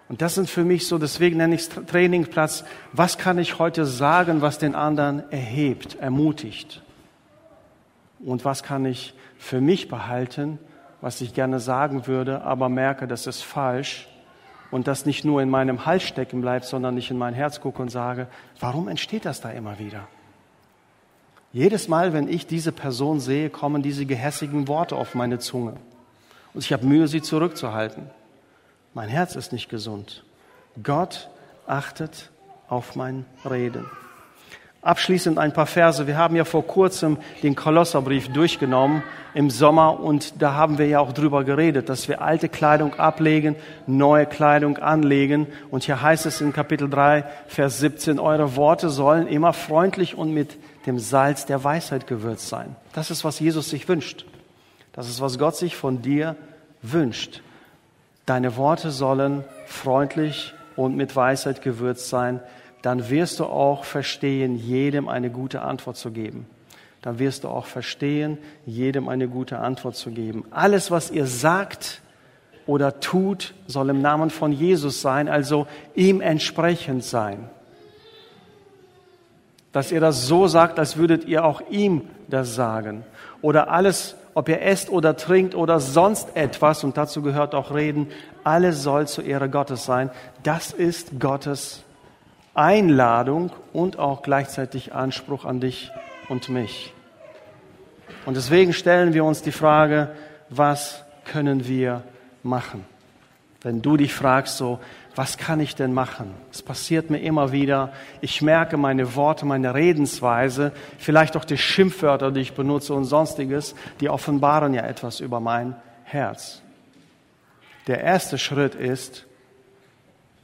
Und 0.07 0.21
das 0.21 0.35
sind 0.35 0.49
für 0.49 0.63
mich 0.63 0.87
so, 0.87 0.99
deswegen 0.99 1.37
nenne 1.37 1.55
ich 1.55 1.61
es 1.61 1.69
Trainingplatz. 1.69 2.63
Was 2.93 3.17
kann 3.17 3.39
ich 3.39 3.57
heute 3.57 3.85
sagen, 3.85 4.41
was 4.41 4.59
den 4.59 4.75
anderen 4.75 5.23
erhebt, 5.31 5.95
ermutigt? 5.95 6.83
Und 8.19 8.45
was 8.45 8.63
kann 8.63 8.85
ich 8.85 9.13
für 9.37 9.61
mich 9.61 9.87
behalten, 9.87 10.59
was 11.01 11.21
ich 11.21 11.33
gerne 11.33 11.59
sagen 11.59 12.07
würde, 12.07 12.41
aber 12.43 12.69
merke, 12.69 13.07
das 13.07 13.27
ist 13.27 13.43
falsch 13.43 14.07
und 14.71 14.87
das 14.87 15.05
nicht 15.05 15.25
nur 15.25 15.41
in 15.41 15.49
meinem 15.49 15.85
Hals 15.85 16.03
stecken 16.03 16.41
bleibt, 16.41 16.65
sondern 16.65 16.97
ich 16.97 17.11
in 17.11 17.17
mein 17.17 17.33
Herz 17.33 17.61
gucke 17.61 17.81
und 17.81 17.89
sage, 17.89 18.27
warum 18.59 18.87
entsteht 18.87 19.25
das 19.25 19.41
da 19.41 19.51
immer 19.51 19.79
wieder? 19.79 20.07
Jedes 21.53 21.87
Mal, 21.87 22.11
wenn 22.11 22.27
ich 22.27 22.47
diese 22.47 22.71
Person 22.71 23.19
sehe, 23.19 23.49
kommen 23.49 23.81
diese 23.81 24.05
gehässigen 24.05 24.67
Worte 24.67 24.95
auf 24.95 25.15
meine 25.15 25.39
Zunge. 25.39 25.75
Und 26.53 26.63
ich 26.63 26.73
habe 26.73 26.85
Mühe, 26.85 27.07
sie 27.07 27.21
zurückzuhalten. 27.21 28.09
Mein 28.93 29.09
Herz 29.09 29.35
ist 29.35 29.53
nicht 29.53 29.69
gesund. 29.69 30.23
Gott 30.81 31.29
achtet 31.67 32.31
auf 32.67 32.95
mein 32.95 33.25
Reden. 33.49 33.85
Abschließend 34.85 35.39
ein 35.39 35.51
paar 35.51 35.65
Verse. 35.65 36.05
Wir 36.05 36.15
haben 36.15 36.35
ja 36.35 36.45
vor 36.45 36.67
kurzem 36.67 37.17
den 37.41 37.55
Kolosserbrief 37.55 38.31
durchgenommen 38.31 39.01
im 39.33 39.49
Sommer 39.49 39.99
und 39.99 40.39
da 40.43 40.53
haben 40.53 40.77
wir 40.77 40.85
ja 40.85 40.99
auch 40.99 41.11
drüber 41.11 41.43
geredet, 41.43 41.89
dass 41.89 42.07
wir 42.07 42.21
alte 42.21 42.49
Kleidung 42.49 42.93
ablegen, 42.93 43.55
neue 43.87 44.27
Kleidung 44.27 44.77
anlegen. 44.77 45.47
Und 45.71 45.85
hier 45.85 46.03
heißt 46.03 46.27
es 46.27 46.39
in 46.39 46.53
Kapitel 46.53 46.87
3, 46.87 47.23
Vers 47.47 47.79
17, 47.79 48.19
eure 48.19 48.55
Worte 48.57 48.91
sollen 48.91 49.25
immer 49.25 49.53
freundlich 49.53 50.13
und 50.15 50.31
mit 50.35 50.55
dem 50.85 50.99
Salz 50.99 51.47
der 51.47 51.63
Weisheit 51.63 52.05
gewürzt 52.05 52.47
sein. 52.47 52.75
Das 52.93 53.09
ist, 53.09 53.23
was 53.25 53.39
Jesus 53.39 53.71
sich 53.71 53.89
wünscht. 53.89 54.27
Das 54.93 55.09
ist, 55.09 55.19
was 55.19 55.39
Gott 55.39 55.55
sich 55.55 55.75
von 55.75 56.03
dir 56.03 56.35
wünscht. 56.83 57.41
Deine 58.27 58.55
Worte 58.55 58.91
sollen 58.91 59.45
freundlich 59.65 60.53
und 60.75 60.95
mit 60.95 61.15
Weisheit 61.15 61.63
gewürzt 61.63 62.07
sein 62.07 62.39
dann 62.85 63.09
wirst 63.09 63.39
du 63.39 63.45
auch 63.45 63.83
verstehen, 63.83 64.55
jedem 64.55 65.09
eine 65.09 65.31
gute 65.31 65.63
Antwort 65.63 65.97
zu 65.97 66.11
geben. 66.11 66.45
Dann 67.01 67.17
wirst 67.17 67.43
du 67.43 67.47
auch 67.47 67.65
verstehen, 67.65 68.37
jedem 68.67 69.09
eine 69.09 69.27
gute 69.27 69.57
Antwort 69.57 69.95
zu 69.95 70.11
geben. 70.11 70.45
Alles, 70.51 70.91
was 70.91 71.09
ihr 71.09 71.25
sagt 71.25 72.03
oder 72.67 72.99
tut, 72.99 73.55
soll 73.65 73.89
im 73.89 74.03
Namen 74.03 74.29
von 74.29 74.51
Jesus 74.51 75.01
sein, 75.01 75.27
also 75.27 75.65
ihm 75.95 76.21
entsprechend 76.21 77.03
sein. 77.03 77.49
Dass 79.71 79.91
ihr 79.91 79.99
das 79.99 80.27
so 80.27 80.45
sagt, 80.47 80.77
als 80.77 80.95
würdet 80.95 81.25
ihr 81.25 81.43
auch 81.43 81.63
ihm 81.71 82.03
das 82.27 82.53
sagen. 82.53 83.03
Oder 83.41 83.71
alles, 83.71 84.15
ob 84.35 84.47
ihr 84.47 84.61
esst 84.61 84.91
oder 84.91 85.17
trinkt 85.17 85.55
oder 85.55 85.79
sonst 85.79 86.35
etwas, 86.35 86.83
und 86.83 86.97
dazu 86.97 87.23
gehört 87.23 87.55
auch 87.55 87.73
Reden, 87.73 88.09
alles 88.43 88.83
soll 88.83 89.07
zur 89.07 89.23
Ehre 89.23 89.49
Gottes 89.49 89.85
sein. 89.85 90.11
Das 90.43 90.71
ist 90.71 91.19
Gottes 91.19 91.81
Einladung 92.55 93.51
und 93.73 93.99
auch 93.99 94.23
gleichzeitig 94.23 94.93
Anspruch 94.93 95.45
an 95.45 95.59
dich 95.59 95.91
und 96.29 96.49
mich. 96.49 96.93
Und 98.25 98.37
deswegen 98.37 98.73
stellen 98.73 99.13
wir 99.13 99.23
uns 99.23 99.41
die 99.41 99.51
Frage, 99.51 100.09
was 100.49 101.03
können 101.25 101.67
wir 101.67 102.03
machen? 102.43 102.85
Wenn 103.61 103.81
du 103.81 103.97
dich 103.97 104.13
fragst, 104.13 104.57
so, 104.57 104.79
was 105.15 105.37
kann 105.37 105.59
ich 105.59 105.75
denn 105.75 105.93
machen? 105.93 106.33
Es 106.51 106.61
passiert 106.61 107.09
mir 107.09 107.19
immer 107.19 107.51
wieder. 107.51 107.93
Ich 108.21 108.41
merke 108.41 108.77
meine 108.77 109.15
Worte, 109.15 109.45
meine 109.45 109.73
Redensweise, 109.73 110.71
vielleicht 110.97 111.37
auch 111.37 111.45
die 111.45 111.57
Schimpfwörter, 111.57 112.31
die 112.31 112.41
ich 112.41 112.53
benutze 112.53 112.93
und 112.93 113.05
sonstiges, 113.05 113.75
die 114.01 114.09
offenbaren 114.09 114.73
ja 114.73 114.83
etwas 114.83 115.19
über 115.19 115.39
mein 115.39 115.75
Herz. 116.03 116.61
Der 117.87 118.01
erste 118.01 118.37
Schritt 118.37 118.75
ist, 118.75 119.24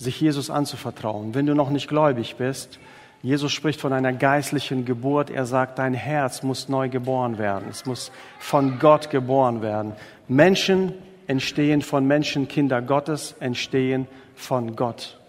sich 0.03 0.19
Jesus 0.19 0.49
anzuvertrauen. 0.49 1.33
Wenn 1.35 1.45
du 1.45 1.55
noch 1.55 1.69
nicht 1.69 1.87
gläubig 1.87 2.35
bist, 2.35 2.79
Jesus 3.23 3.51
spricht 3.51 3.79
von 3.79 3.93
einer 3.93 4.13
geistlichen 4.13 4.85
Geburt. 4.85 5.29
Er 5.29 5.45
sagt, 5.45 5.77
dein 5.79 5.93
Herz 5.93 6.41
muss 6.43 6.69
neu 6.69 6.89
geboren 6.89 7.37
werden. 7.37 7.67
Es 7.69 7.85
muss 7.85 8.11
von 8.39 8.79
Gott 8.79 9.09
geboren 9.09 9.61
werden. 9.61 9.93
Menschen 10.27 10.93
entstehen 11.27 11.81
von 11.81 12.05
Menschen, 12.07 12.47
Kinder 12.47 12.81
Gottes 12.81 13.35
entstehen 13.39 14.07
von 14.35 14.75
Gott. 14.75 15.19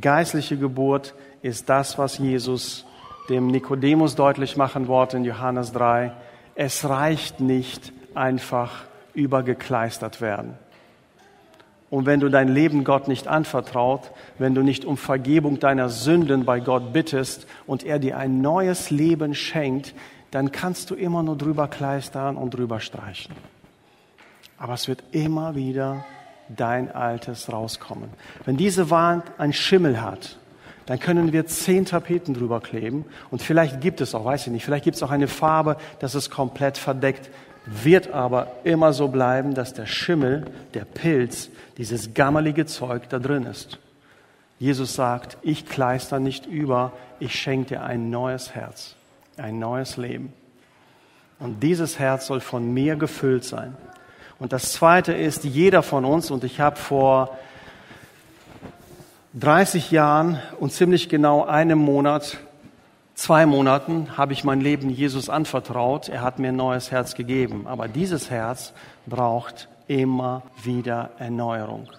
Geistliche 0.00 0.56
Geburt 0.56 1.14
ist 1.42 1.68
das, 1.68 1.98
was 1.98 2.18
Jesus 2.18 2.84
dem 3.28 3.46
Nikodemus 3.46 4.16
deutlich 4.16 4.56
machen 4.56 4.88
wollte 4.88 5.16
in 5.16 5.24
Johannes 5.24 5.72
3, 5.72 6.12
es 6.54 6.88
reicht 6.88 7.40
nicht 7.40 7.92
einfach 8.14 8.82
übergekleistert 9.14 10.20
werden. 10.20 10.58
Und 11.90 12.06
wenn 12.06 12.20
du 12.20 12.28
dein 12.28 12.48
Leben 12.48 12.84
Gott 12.84 13.08
nicht 13.08 13.26
anvertraut, 13.26 14.12
wenn 14.38 14.54
du 14.54 14.62
nicht 14.62 14.84
um 14.84 14.96
Vergebung 14.96 15.58
deiner 15.58 15.88
Sünden 15.88 16.44
bei 16.44 16.60
Gott 16.60 16.92
bittest 16.92 17.48
und 17.66 17.84
er 17.84 17.98
dir 17.98 18.16
ein 18.16 18.40
neues 18.40 18.90
Leben 18.90 19.34
schenkt, 19.34 19.94
dann 20.30 20.52
kannst 20.52 20.90
du 20.90 20.94
immer 20.94 21.24
nur 21.24 21.36
drüber 21.36 21.66
kleistern 21.66 22.36
und 22.36 22.54
drüber 22.54 22.78
streichen. 22.78 23.34
Aber 24.56 24.74
es 24.74 24.86
wird 24.86 25.02
immer 25.10 25.56
wieder 25.56 26.04
dein 26.48 26.94
Altes 26.94 27.52
rauskommen. 27.52 28.10
Wenn 28.44 28.56
diese 28.56 28.90
Wand 28.90 29.24
ein 29.38 29.52
Schimmel 29.52 30.00
hat, 30.00 30.38
dann 30.86 30.98
können 30.98 31.32
wir 31.32 31.46
zehn 31.46 31.84
Tapeten 31.84 32.34
drüber 32.34 32.60
kleben 32.60 33.04
und 33.30 33.42
vielleicht 33.42 33.80
gibt 33.80 34.00
es 34.00 34.14
auch, 34.14 34.24
weiß 34.24 34.46
ich 34.46 34.52
nicht, 34.52 34.64
vielleicht 34.64 34.84
gibt 34.84 34.96
es 34.96 35.02
auch 35.02 35.10
eine 35.10 35.28
Farbe, 35.28 35.76
dass 36.00 36.14
es 36.14 36.30
komplett 36.30 36.78
verdeckt, 36.78 37.30
wird 37.70 38.12
aber 38.12 38.48
immer 38.64 38.92
so 38.92 39.08
bleiben, 39.08 39.54
dass 39.54 39.72
der 39.72 39.86
Schimmel, 39.86 40.44
der 40.74 40.84
Pilz, 40.84 41.50
dieses 41.78 42.14
gammelige 42.14 42.66
Zeug 42.66 43.08
da 43.08 43.18
drin 43.18 43.46
ist. 43.46 43.78
Jesus 44.58 44.94
sagt, 44.94 45.38
ich 45.42 45.66
kleister 45.66 46.18
nicht 46.18 46.46
über, 46.46 46.92
ich 47.20 47.34
schenke 47.34 47.68
dir 47.68 47.82
ein 47.82 48.10
neues 48.10 48.54
Herz, 48.54 48.96
ein 49.36 49.58
neues 49.58 49.96
Leben. 49.96 50.32
Und 51.38 51.62
dieses 51.62 51.98
Herz 51.98 52.26
soll 52.26 52.40
von 52.40 52.74
mir 52.74 52.96
gefüllt 52.96 53.44
sein. 53.44 53.76
Und 54.38 54.52
das 54.52 54.72
Zweite 54.72 55.12
ist, 55.12 55.44
jeder 55.44 55.82
von 55.82 56.04
uns, 56.04 56.30
und 56.30 56.44
ich 56.44 56.60
habe 56.60 56.76
vor 56.76 57.38
30 59.34 59.90
Jahren 59.90 60.40
und 60.58 60.72
ziemlich 60.72 61.08
genau 61.08 61.44
einem 61.44 61.78
Monat, 61.78 62.38
zwei 63.20 63.44
Monaten, 63.44 64.16
habe 64.16 64.32
ich 64.32 64.44
mein 64.44 64.62
Leben 64.62 64.88
Jesus 64.88 65.28
anvertraut. 65.28 66.08
Er 66.08 66.22
hat 66.22 66.38
mir 66.38 66.48
ein 66.48 66.56
neues 66.56 66.90
Herz 66.90 67.14
gegeben. 67.14 67.66
Aber 67.66 67.86
dieses 67.86 68.30
Herz 68.30 68.72
braucht 69.06 69.68
immer 69.88 70.42
wieder 70.62 71.10
Erneuerung. 71.18 71.90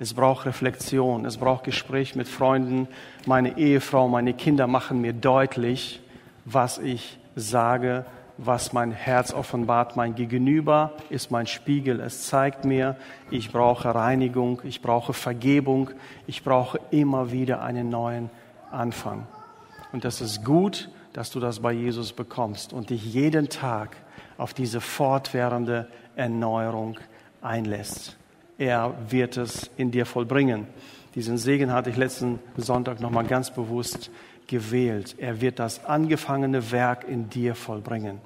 Es 0.00 0.12
braucht 0.12 0.44
Reflexion, 0.44 1.24
es 1.24 1.36
braucht 1.36 1.62
Gespräch 1.62 2.16
mit 2.16 2.26
Freunden. 2.26 2.88
Meine 3.26 3.56
Ehefrau, 3.56 4.08
meine 4.08 4.34
Kinder 4.34 4.66
machen 4.66 5.00
mir 5.00 5.12
deutlich, 5.12 6.00
was 6.44 6.78
ich 6.78 7.20
sage, 7.36 8.04
was 8.36 8.72
mein 8.72 8.90
Herz 8.90 9.32
offenbart. 9.32 9.94
Mein 9.94 10.16
Gegenüber 10.16 10.94
ist 11.10 11.30
mein 11.30 11.46
Spiegel. 11.46 12.00
Es 12.00 12.26
zeigt 12.26 12.64
mir, 12.64 12.96
ich 13.30 13.52
brauche 13.52 13.94
Reinigung, 13.94 14.60
ich 14.64 14.82
brauche 14.82 15.12
Vergebung, 15.12 15.90
ich 16.26 16.42
brauche 16.42 16.80
immer 16.90 17.30
wieder 17.30 17.62
einen 17.62 17.88
neuen 17.88 18.30
Anfang. 18.72 19.28
Und 19.92 20.04
das 20.04 20.20
ist 20.20 20.44
gut, 20.44 20.90
dass 21.12 21.30
du 21.30 21.40
das 21.40 21.60
bei 21.60 21.72
Jesus 21.72 22.12
bekommst 22.12 22.72
und 22.72 22.90
dich 22.90 23.04
jeden 23.04 23.48
Tag 23.48 23.96
auf 24.36 24.52
diese 24.52 24.80
fortwährende 24.80 25.88
Erneuerung 26.14 26.98
einlässt. 27.40 28.16
Er 28.58 28.94
wird 29.08 29.36
es 29.36 29.70
in 29.76 29.90
dir 29.90 30.06
vollbringen. 30.06 30.66
Diesen 31.14 31.38
Segen 31.38 31.72
hatte 31.72 31.90
ich 31.90 31.96
letzten 31.96 32.38
Sonntag 32.56 33.00
nochmal 33.00 33.24
ganz 33.24 33.50
bewusst 33.50 34.10
gewählt. 34.46 35.14
Er 35.18 35.40
wird 35.40 35.58
das 35.58 35.84
angefangene 35.84 36.70
Werk 36.72 37.08
in 37.08 37.30
dir 37.30 37.54
vollbringen. 37.54 38.20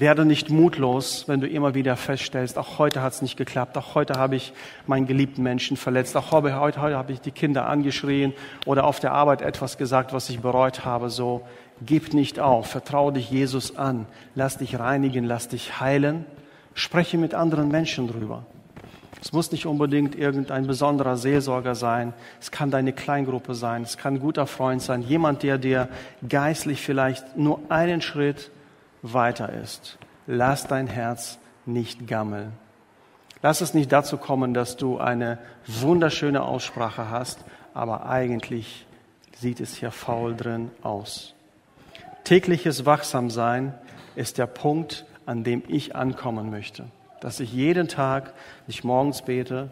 Werde 0.00 0.24
nicht 0.24 0.48
mutlos, 0.48 1.24
wenn 1.26 1.40
du 1.40 1.48
immer 1.48 1.74
wieder 1.74 1.96
feststellst, 1.96 2.56
auch 2.56 2.78
heute 2.78 3.02
hat 3.02 3.14
es 3.14 3.22
nicht 3.22 3.36
geklappt, 3.36 3.76
auch 3.76 3.96
heute 3.96 4.14
habe 4.14 4.36
ich 4.36 4.52
meinen 4.86 5.08
geliebten 5.08 5.42
Menschen 5.42 5.76
verletzt, 5.76 6.16
auch 6.16 6.30
heute, 6.30 6.60
heute, 6.60 6.80
habe 6.96 7.10
ich 7.10 7.20
die 7.20 7.32
Kinder 7.32 7.66
angeschrien 7.66 8.32
oder 8.64 8.84
auf 8.84 9.00
der 9.00 9.10
Arbeit 9.10 9.42
etwas 9.42 9.76
gesagt, 9.76 10.12
was 10.12 10.30
ich 10.30 10.38
bereut 10.38 10.84
habe. 10.84 11.10
So, 11.10 11.42
gib 11.84 12.14
nicht 12.14 12.38
auf, 12.38 12.68
vertraue 12.68 13.12
dich 13.12 13.28
Jesus 13.28 13.76
an, 13.76 14.06
lass 14.36 14.58
dich 14.58 14.78
reinigen, 14.78 15.24
lass 15.24 15.48
dich 15.48 15.80
heilen, 15.80 16.26
spreche 16.74 17.18
mit 17.18 17.34
anderen 17.34 17.68
Menschen 17.68 18.06
drüber. 18.06 18.46
Es 19.20 19.32
muss 19.32 19.50
nicht 19.50 19.66
unbedingt 19.66 20.14
irgendein 20.14 20.68
besonderer 20.68 21.16
Seelsorger 21.16 21.74
sein. 21.74 22.14
Es 22.40 22.52
kann 22.52 22.70
deine 22.70 22.92
Kleingruppe 22.92 23.56
sein. 23.56 23.82
Es 23.82 23.96
kann 23.96 24.14
ein 24.14 24.20
guter 24.20 24.46
Freund 24.46 24.80
sein. 24.80 25.02
Jemand, 25.02 25.42
der 25.42 25.58
dir 25.58 25.88
geistlich 26.28 26.82
vielleicht 26.82 27.36
nur 27.36 27.58
einen 27.68 28.00
Schritt 28.00 28.52
weiter 29.02 29.52
ist. 29.52 29.98
Lass 30.26 30.66
dein 30.66 30.86
Herz 30.86 31.38
nicht 31.66 32.06
gammeln. 32.06 32.52
Lass 33.42 33.60
es 33.60 33.74
nicht 33.74 33.92
dazu 33.92 34.16
kommen, 34.16 34.52
dass 34.52 34.76
du 34.76 34.98
eine 34.98 35.38
wunderschöne 35.66 36.42
Aussprache 36.42 37.10
hast, 37.10 37.44
aber 37.74 38.06
eigentlich 38.06 38.86
sieht 39.36 39.60
es 39.60 39.76
hier 39.76 39.92
faul 39.92 40.34
drin 40.34 40.70
aus. 40.82 41.34
Tägliches 42.24 42.84
Wachsamsein 42.84 43.74
ist 44.16 44.38
der 44.38 44.46
Punkt, 44.46 45.06
an 45.24 45.44
dem 45.44 45.62
ich 45.68 45.94
ankommen 45.94 46.50
möchte 46.50 46.86
dass 47.20 47.40
ich 47.40 47.52
jeden 47.52 47.88
Tag, 47.88 48.32
ich 48.66 48.84
morgens 48.84 49.22
bete, 49.22 49.70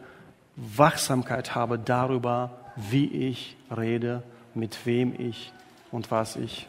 Wachsamkeit 0.57 1.55
habe 1.55 1.79
darüber, 1.79 2.59
wie 2.77 3.07
ich 3.07 3.57
rede, 3.75 4.23
mit 4.55 4.87
wem 4.87 5.15
ich 5.19 5.53
und 5.91 6.11
was 6.11 6.37
ich 6.37 6.69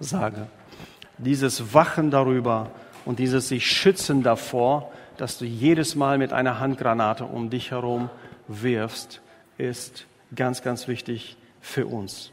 sage. 0.00 0.46
Dieses 1.18 1.74
Wachen 1.74 2.10
darüber 2.10 2.70
und 3.04 3.18
dieses 3.18 3.48
sich 3.48 3.66
schützen 3.70 4.22
davor, 4.22 4.90
dass 5.16 5.38
du 5.38 5.44
jedes 5.44 5.94
Mal 5.94 6.18
mit 6.18 6.32
einer 6.32 6.60
Handgranate 6.60 7.24
um 7.24 7.50
dich 7.50 7.70
herum 7.70 8.10
wirfst, 8.48 9.22
ist 9.58 10.06
ganz, 10.34 10.62
ganz 10.62 10.88
wichtig 10.88 11.36
für 11.60 11.86
uns. 11.86 12.32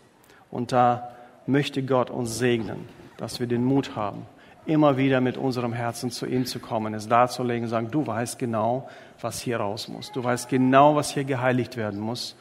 Und 0.52 0.72
da 0.72 1.16
möchte 1.48 1.84
Gott 1.84 2.10
uns 2.10 2.38
segnen, 2.38 2.88
dass 3.18 3.40
wir 3.40 3.48
den 3.48 3.64
Mut 3.64 3.96
haben, 3.96 4.26
immer 4.66 4.98
wieder 4.98 5.22
mit 5.22 5.38
unserem 5.38 5.74
Herzen 5.74 6.12
zu 6.12 6.26
ihm 6.26 6.46
zu 6.46 6.60
kommen, 6.60 6.94
es 6.94 7.08
darzulegen, 7.08 7.68
sagen, 7.68 7.92
du 7.92 8.06
weißt 8.06 8.40
genau, 8.40 8.90
was 9.22 9.42
hier 9.42 9.58
raus 9.58 9.88
muss. 9.88 10.12
Du 10.12 10.24
weißt 10.24 10.50
genau, 10.50 10.96
was 10.96 11.12
hier 11.12 11.24
geheiligt 11.24 11.78
werden 11.78 12.00
muss. 12.00 12.36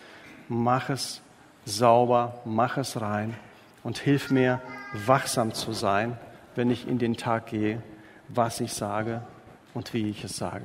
Mach 0.49 0.89
es 0.91 1.21
sauber, 1.65 2.41
mach 2.45 2.77
es 2.77 3.01
rein 3.01 3.35
und 3.83 3.99
hilf 3.99 4.31
mir, 4.31 4.61
wachsam 5.07 5.53
zu 5.53 5.73
sein, 5.73 6.17
wenn 6.55 6.71
ich 6.71 6.87
in 6.87 6.99
den 6.99 7.17
Tag 7.17 7.47
gehe, 7.47 7.83
was 8.29 8.61
ich 8.61 8.73
sage 8.73 9.23
und 9.75 9.93
wie 9.95 10.11
ich 10.11 10.25
es 10.25 10.37
sage. 10.37 10.65